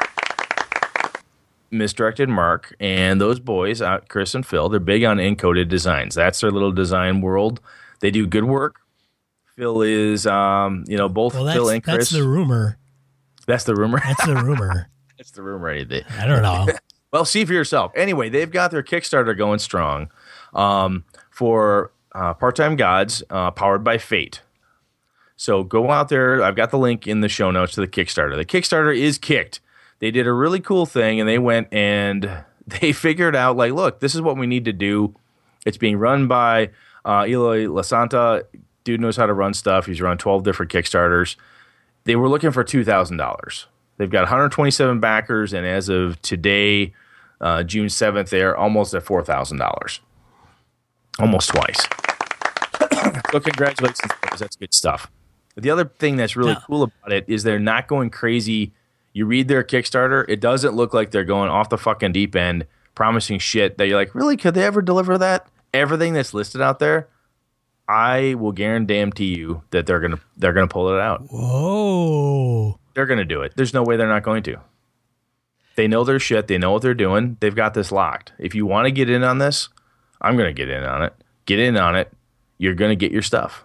[1.70, 6.14] Misdirected Mark, and those boys, uh, Chris and Phil, they're big on encoded designs.
[6.14, 7.62] That's their little design world.
[8.01, 8.76] They do good work.
[9.57, 11.97] Phil is, um, you know, both Well, Phil and Chris.
[11.97, 12.76] that's the rumor.
[13.47, 14.03] that's the rumor.
[14.05, 14.91] That's the rumor.
[15.16, 15.70] that's the rumor.
[15.70, 16.68] I don't know.
[17.12, 17.93] Well, see for yourself.
[17.95, 20.11] Anyway, they've got their Kickstarter going strong
[20.53, 24.41] um, for uh, Part Time Gods, uh, powered by Fate.
[25.37, 26.43] So go out there.
[26.43, 28.35] I've got the link in the show notes to the Kickstarter.
[28.37, 29.61] The Kickstarter is kicked.
[29.99, 34.01] They did a really cool thing, and they went and they figured out like, look,
[34.01, 35.14] this is what we need to do.
[35.67, 36.71] It's being run by
[37.05, 38.45] uh, Eloy Lasanta.
[38.85, 39.87] Dude knows how to run stuff.
[39.87, 41.37] He's run twelve different Kickstarters.
[42.05, 43.67] They were looking for two thousand dollars.
[43.99, 46.93] They've got 127 backers, and as of today,
[47.41, 50.01] uh, June 7th, they're almost at $4,000.
[51.19, 52.06] Almost twice.
[53.31, 54.41] So, congratulations, boys.
[54.41, 55.11] That's good stuff.
[55.55, 56.61] But the other thing that's really Yeah.
[56.67, 58.73] cool about it is they're not going crazy.
[59.12, 62.67] You read their Kickstarter, it doesn't look like they're going off the fucking deep end,
[62.95, 64.37] promising shit that you're like, really?
[64.37, 65.47] Could they ever deliver that?
[65.73, 67.09] Everything that's listed out there,
[67.89, 71.23] I will guarantee you that they're gonna they're gonna pull it out.
[71.31, 72.79] Whoa.
[72.95, 73.53] They're going to do it.
[73.57, 74.57] There's no way they're not going to.
[75.77, 76.47] They know their shit.
[76.49, 77.37] They know what they're doing.
[77.41, 78.33] They've got this locked.
[78.39, 79.69] If you want to get in on this,
[80.23, 81.12] I'm going to get in on it.
[81.45, 82.11] Get in on it.
[82.59, 83.65] You're going to get your stuff.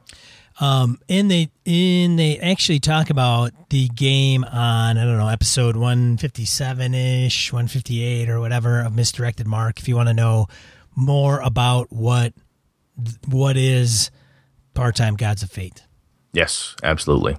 [0.60, 5.76] Um, and they and they actually talk about the game on I don't know episode
[5.76, 9.80] one fifty seven ish, one fifty eight or whatever of misdirected mark.
[9.80, 10.48] If you want to know
[10.96, 12.34] more about what
[13.28, 14.12] what is
[14.74, 15.84] part time gods of fate.
[16.34, 17.38] Yes, absolutely.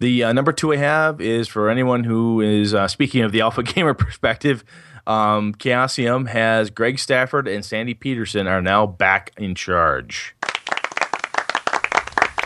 [0.00, 3.40] The uh, number two I have is for anyone who is uh, speaking of the
[3.40, 4.64] alpha gamer perspective.
[5.06, 10.34] Um, Chaosium has Greg Stafford and Sandy Petersen are now back in charge.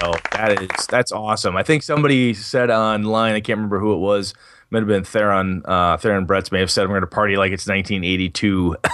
[0.03, 1.57] Oh, that is that's awesome.
[1.57, 3.35] I think somebody said online.
[3.35, 4.35] I can't remember who it was.
[4.71, 5.63] Might have been Theron.
[5.65, 8.77] Uh, Theron Bretts may have said we're going to party like it's 1982.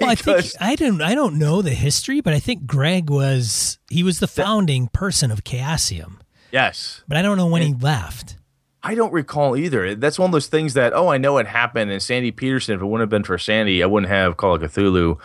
[0.00, 3.78] Well, I think I don't I don't know the history, but I think Greg was
[3.88, 6.16] he was the founding person of Chaosium,
[6.50, 8.36] yes, but I don't know when he left.
[8.82, 9.94] I don't recall either.
[9.94, 11.92] That's one of those things that oh, I know it happened.
[11.92, 14.62] And Sandy Petersen, if it wouldn't have been for Sandy, I wouldn't have Call of
[14.62, 15.18] Cthulhu.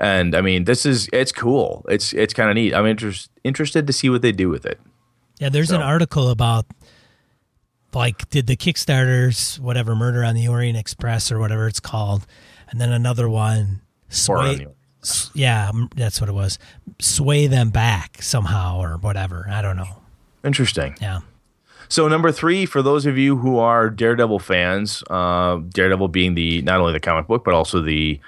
[0.00, 1.84] And I mean, this is it's cool.
[1.88, 2.74] It's it's kind of neat.
[2.74, 4.80] I'm interest, interested to see what they do with it.
[5.38, 6.66] Yeah, there's an article about
[7.92, 12.26] like did the Kickstarters whatever Murder on the Orient Express or whatever it's called,
[12.70, 14.66] and then another one sway.
[15.34, 16.58] Yeah, that's what it was.
[16.98, 19.46] Sway them back somehow or whatever.
[19.50, 20.00] I don't know.
[20.44, 20.96] Interesting.
[21.00, 21.20] Yeah.
[21.88, 26.62] So number three, for those of you who are Daredevil fans, uh, Daredevil being the
[26.62, 28.18] not only the comic book but also the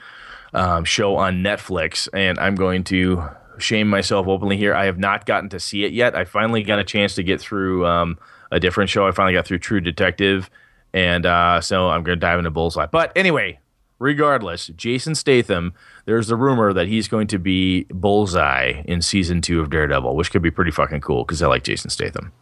[0.53, 3.29] um, show on Netflix, and I'm going to
[3.59, 4.75] shame myself openly here.
[4.75, 6.15] I have not gotten to see it yet.
[6.15, 8.19] I finally got a chance to get through um,
[8.51, 9.07] a different show.
[9.07, 10.51] I finally got through True Detective,
[10.93, 12.87] and uh, so I'm going to dive into Bullseye.
[12.87, 13.59] But anyway,
[13.99, 15.73] regardless, Jason Statham.
[16.05, 20.33] There's the rumor that he's going to be Bullseye in season two of Daredevil, which
[20.33, 22.33] could be pretty fucking cool because I like Jason Statham.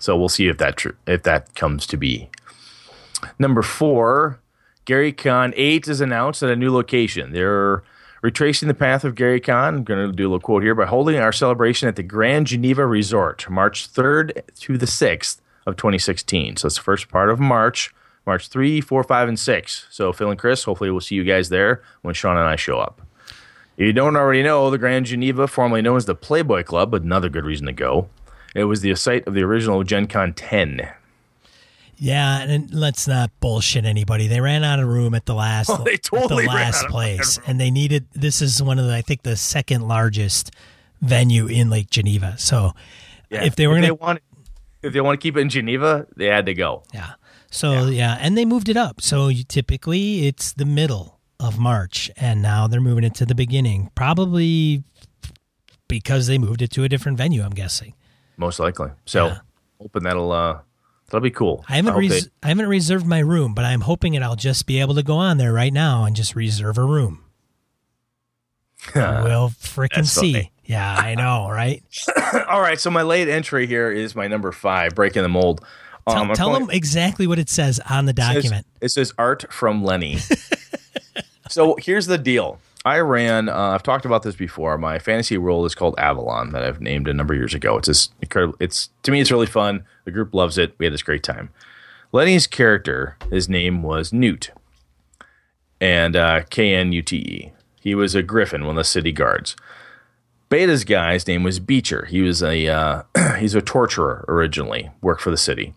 [0.00, 2.28] So we'll see if that tr- if that comes to be.
[3.38, 4.40] Number four,
[4.88, 7.32] Gary Con eight is announced at a new location.
[7.32, 7.82] They're
[8.22, 9.74] retracing the path of Gary Con.
[9.74, 12.46] I'm going to do a little quote here by holding our celebration at the Grand
[12.46, 16.56] Geneva Resort, March third to the sixth of 2016.
[16.56, 17.94] So it's the first part of March.
[18.24, 19.86] March 3, 4, 5, and 6.
[19.90, 22.78] So, Phil and Chris, hopefully, we'll see you guys there when Sean and I show
[22.78, 23.02] up.
[23.76, 27.02] If you don't already know, the Grand Geneva, formerly known as the Playboy Club, but
[27.02, 28.08] another good reason to go.
[28.54, 30.88] It was the site of the original Gen Con 10.
[32.00, 34.28] Yeah, and let's not bullshit anybody.
[34.28, 37.60] They ran out of room at the last Oh, they totally the last place, and
[37.60, 38.06] they needed.
[38.12, 40.52] This is one of the I think the second largest
[41.00, 42.36] venue in Lake Geneva.
[42.38, 42.72] So
[43.30, 44.20] if they were if going they to, want,
[44.82, 46.84] if they want to keep it in Geneva, they had to go.
[46.94, 47.14] yeah.
[47.50, 48.16] So yeah.
[48.20, 49.00] and they moved it up.
[49.00, 53.34] So you, typically it's the middle of March, and now they're moving it to the
[53.34, 54.82] beginning, probably
[55.88, 57.42] because they moved it to a different venue.
[57.42, 57.94] I'm guessing.
[58.36, 58.90] Most likely.
[59.06, 59.38] So, Yeah.
[59.80, 60.58] hoping that'll uh,
[61.08, 61.64] that'll be cool.
[61.68, 64.66] I haven't hope res- I haven't reserved my room, but I'm hoping that I'll just
[64.66, 67.24] be able to go on there right now and just reserve a room.
[68.94, 70.32] we'll freaking see.
[70.32, 70.52] funny.
[70.64, 71.82] Yeah, I know, right?
[72.48, 75.64] All right, so my late entry here is my number five, breaking the mold.
[76.08, 78.66] Tell, Um, tell going- them exactly what it says on the It says- document.
[78.80, 80.18] It says art from Lenny.
[81.48, 82.60] so here's the deal.
[82.84, 83.48] I ran.
[83.48, 84.78] Uh, I've talked about this before.
[84.78, 87.76] My fantasy world is called Avalon, that I've named a number of years ago.
[87.76, 88.56] It's just incredible.
[88.60, 89.84] It's to me, it's really fun.
[90.08, 90.74] The group loves it.
[90.78, 91.50] We had this great time.
[92.12, 94.48] Lenny's character, his name was Knute,
[95.82, 97.52] and uh, K N U T E.
[97.78, 99.54] He was a griffin, one of the city guards.
[100.48, 102.06] Beta's guy's name was Beecher.
[102.06, 103.02] He was a uh,
[103.38, 105.74] he's a torturer originally, worked for the city.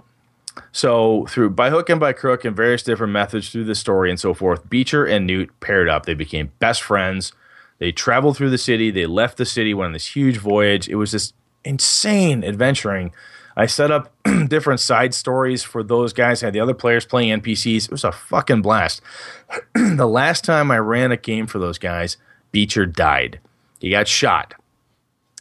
[0.72, 4.18] So through by hook and by crook and various different methods through the story and
[4.18, 6.06] so forth, Beecher and Knute paired up.
[6.06, 7.34] They became best friends.
[7.80, 8.92] They traveled through the city.
[8.92, 10.88] They left the city, went on this huge voyage.
[10.88, 11.34] It was this
[11.66, 13.12] insane adventuring.
[13.56, 14.14] I set up
[14.48, 16.42] different side stories for those guys.
[16.42, 17.86] I had the other players playing NPCs.
[17.86, 19.02] It was a fucking blast.
[19.74, 22.18] the last time I ran a game for those guys,
[22.52, 23.40] Beecher died.
[23.80, 24.54] He got shot.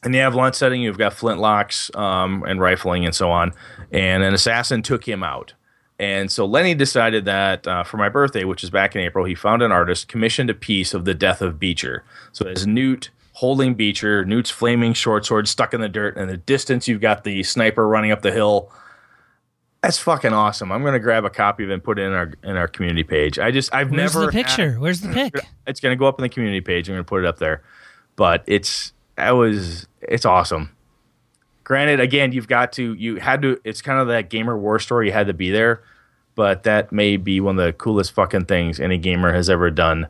[0.03, 3.53] In the Avalon setting, you've got flintlocks um, and rifling and so on.
[3.93, 5.53] And an assassin took him out.
[5.99, 9.35] And so Lenny decided that uh, for my birthday, which is back in April, he
[9.35, 12.05] found an artist, commissioned a piece of the death of Beecher.
[12.33, 16.29] So as Knute holding Beecher, Knute's flaming short sword stuck in the dirt, and in
[16.29, 18.71] the distance you've got the sniper running up the hill.
[19.83, 20.71] That's fucking awesome.
[20.71, 23.03] I'm gonna grab a copy of it and put it in our in our community
[23.03, 23.39] page.
[23.39, 24.73] I just I've Where's never the picture?
[24.73, 25.35] had- Where's the pic?
[25.67, 26.89] it's gonna go up in the community page.
[26.89, 27.63] I'm gonna put it up there.
[28.17, 30.71] But it's that was it's awesome.
[31.65, 33.59] Granted, again, you've got to you had to.
[33.65, 35.07] It's kind of that gamer war story.
[35.07, 35.83] You had to be there,
[36.35, 40.09] but that may be one of the coolest fucking things any gamer has ever done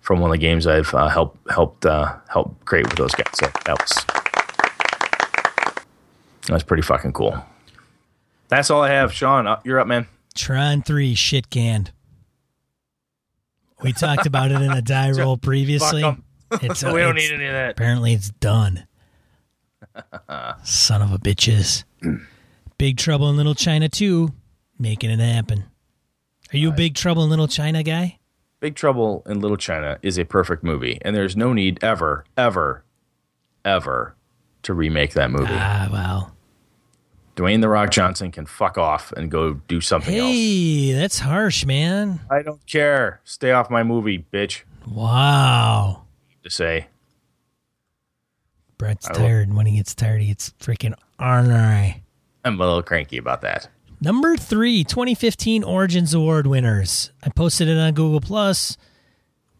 [0.00, 3.26] from one of the games I've uh, helped helped uh, helped create with those guys.
[3.34, 4.04] So that was
[6.46, 7.42] that was pretty fucking cool.
[8.48, 9.46] That's all I have, Sean.
[9.46, 10.06] uh, You're up, man.
[10.34, 11.92] Tron 3 shit canned.
[13.82, 16.02] We talked about it in a die roll previously.
[16.52, 17.70] It's, we don't need any of that.
[17.72, 18.86] Apparently it's done.
[20.64, 21.84] Son of a bitches.
[22.78, 24.30] Big Trouble in Little China 2,
[24.78, 25.64] making it happen.
[26.52, 28.18] Are you a Big Trouble in Little China guy?
[28.60, 32.84] Big Trouble in Little China is a perfect movie, and there's no need ever, ever,
[33.64, 34.14] ever
[34.62, 35.46] to remake that movie.
[35.48, 36.34] Ah, well.
[37.36, 40.28] Dwayne the Rock Johnson can fuck off and go do something else.
[40.30, 42.20] Hey, that's harsh, man.
[42.30, 43.20] I don't care.
[43.24, 44.62] Stay off my movie, bitch.
[44.86, 46.02] Wow.
[46.42, 46.88] To say,
[48.76, 49.48] Brett's I tired.
[49.48, 52.02] and When he gets tired, he gets freaking ornery.
[52.44, 53.68] I'm a little cranky about that.
[54.00, 57.10] Number three, 2015 Origins Award winners.
[57.22, 58.76] I posted it on Google Plus.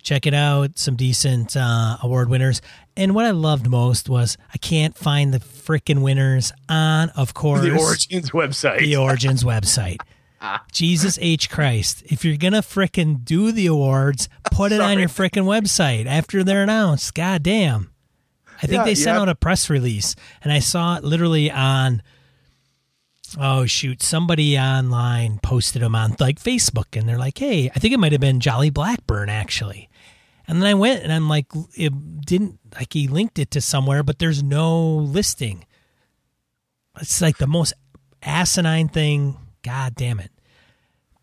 [0.03, 0.79] Check it out.
[0.79, 2.63] Some decent uh, award winners.
[2.97, 7.61] And what I loved most was I can't find the freaking winners on, of course,
[7.61, 8.79] The Origins website.
[8.79, 9.99] the Origins website.
[10.73, 11.51] Jesus H.
[11.51, 12.03] Christ.
[12.07, 16.43] If you're going to frickin' do the awards, put it on your frickin' website after
[16.43, 17.15] they're announced.
[17.15, 17.91] God damn.
[18.57, 19.21] I think Yeah, they sent yeah.
[19.23, 22.03] out a press release, and I saw it literally on.
[23.39, 24.03] Oh shoot!
[24.03, 28.13] Somebody online posted them on like Facebook, and they're like, "Hey, I think it might
[28.13, 29.89] have been Jolly Blackburn actually."
[30.49, 34.03] And then I went, and I'm like, it didn't like he linked it to somewhere,
[34.03, 35.65] but there's no listing.
[37.01, 37.73] It's like the most
[38.23, 39.37] asinine thing.
[39.63, 40.33] God damn it!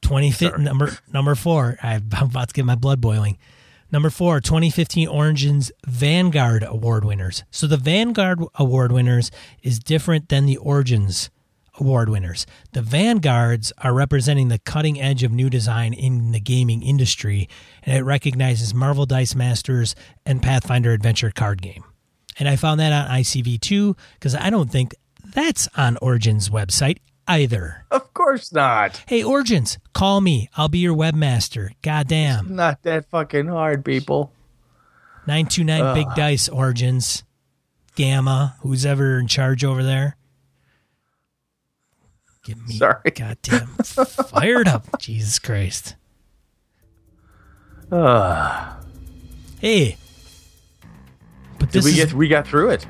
[0.02, 1.78] Twenty fit number number four.
[1.84, 3.38] I'm about to get my blood boiling.
[3.90, 7.46] Number four, 2015 Origins Vanguard Award winners.
[7.52, 9.32] So the Vanguard Award winners
[9.64, 11.30] is different than the Origins
[11.78, 12.46] Award winners.
[12.74, 17.48] The Vanguards are representing the cutting edge of new design in the gaming industry,
[17.84, 21.84] and it recognizes Marvel Dice Masters and Pathfinder Adventure card game.
[22.40, 24.96] And I found that on ICV2 because I don't think
[25.34, 26.98] that's on Origins website
[27.28, 27.86] either.
[27.92, 29.04] Of course not.
[29.08, 30.50] Hey, Origins, call me.
[30.56, 31.72] I'll be your webmaster.
[31.82, 32.56] Goddamn.
[32.56, 34.32] Not that fucking hard, people.
[35.28, 37.24] 929 Big Dice Origins.
[37.96, 40.16] GAMA, who's ever in charge over there.
[42.48, 43.12] Get me Sorry.
[43.12, 43.68] goddamn
[44.30, 45.00] fired up.
[45.00, 45.96] Jesus Christ.
[49.60, 49.98] Hey.
[51.60, 52.86] But Did this we is, get we got through it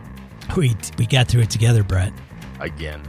[0.57, 2.11] we, we got through it together, Brett.
[2.59, 3.01] again?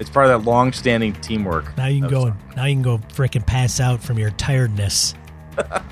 [0.00, 1.76] It's part of that long-standing teamwork.
[1.76, 5.14] Now you can go go now you can go freaking pass out from your tiredness.
[5.56, 5.82] That's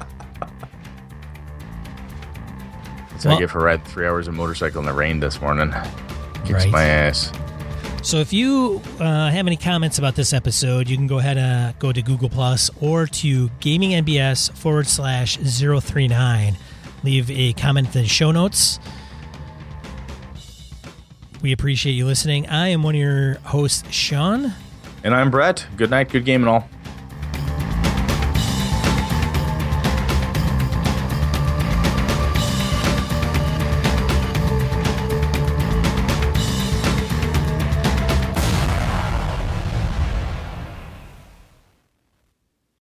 [3.24, 5.72] Well- I get for riding three hours of motorcycle in the rain this morning.
[6.44, 6.70] Kicks Right.
[6.70, 7.32] my ass.
[8.02, 11.78] So if you uh, have any comments about this episode, you can go ahead and
[11.78, 16.56] go to Google Plus or to gamingnbs forward slash 039.
[17.04, 18.80] Leave a comment in the show notes.
[21.42, 22.46] We appreciate you listening.
[22.48, 24.52] I am one of your hosts, Sean.
[25.04, 25.66] And I'm Brett.
[25.76, 26.68] Good night, good game, and all.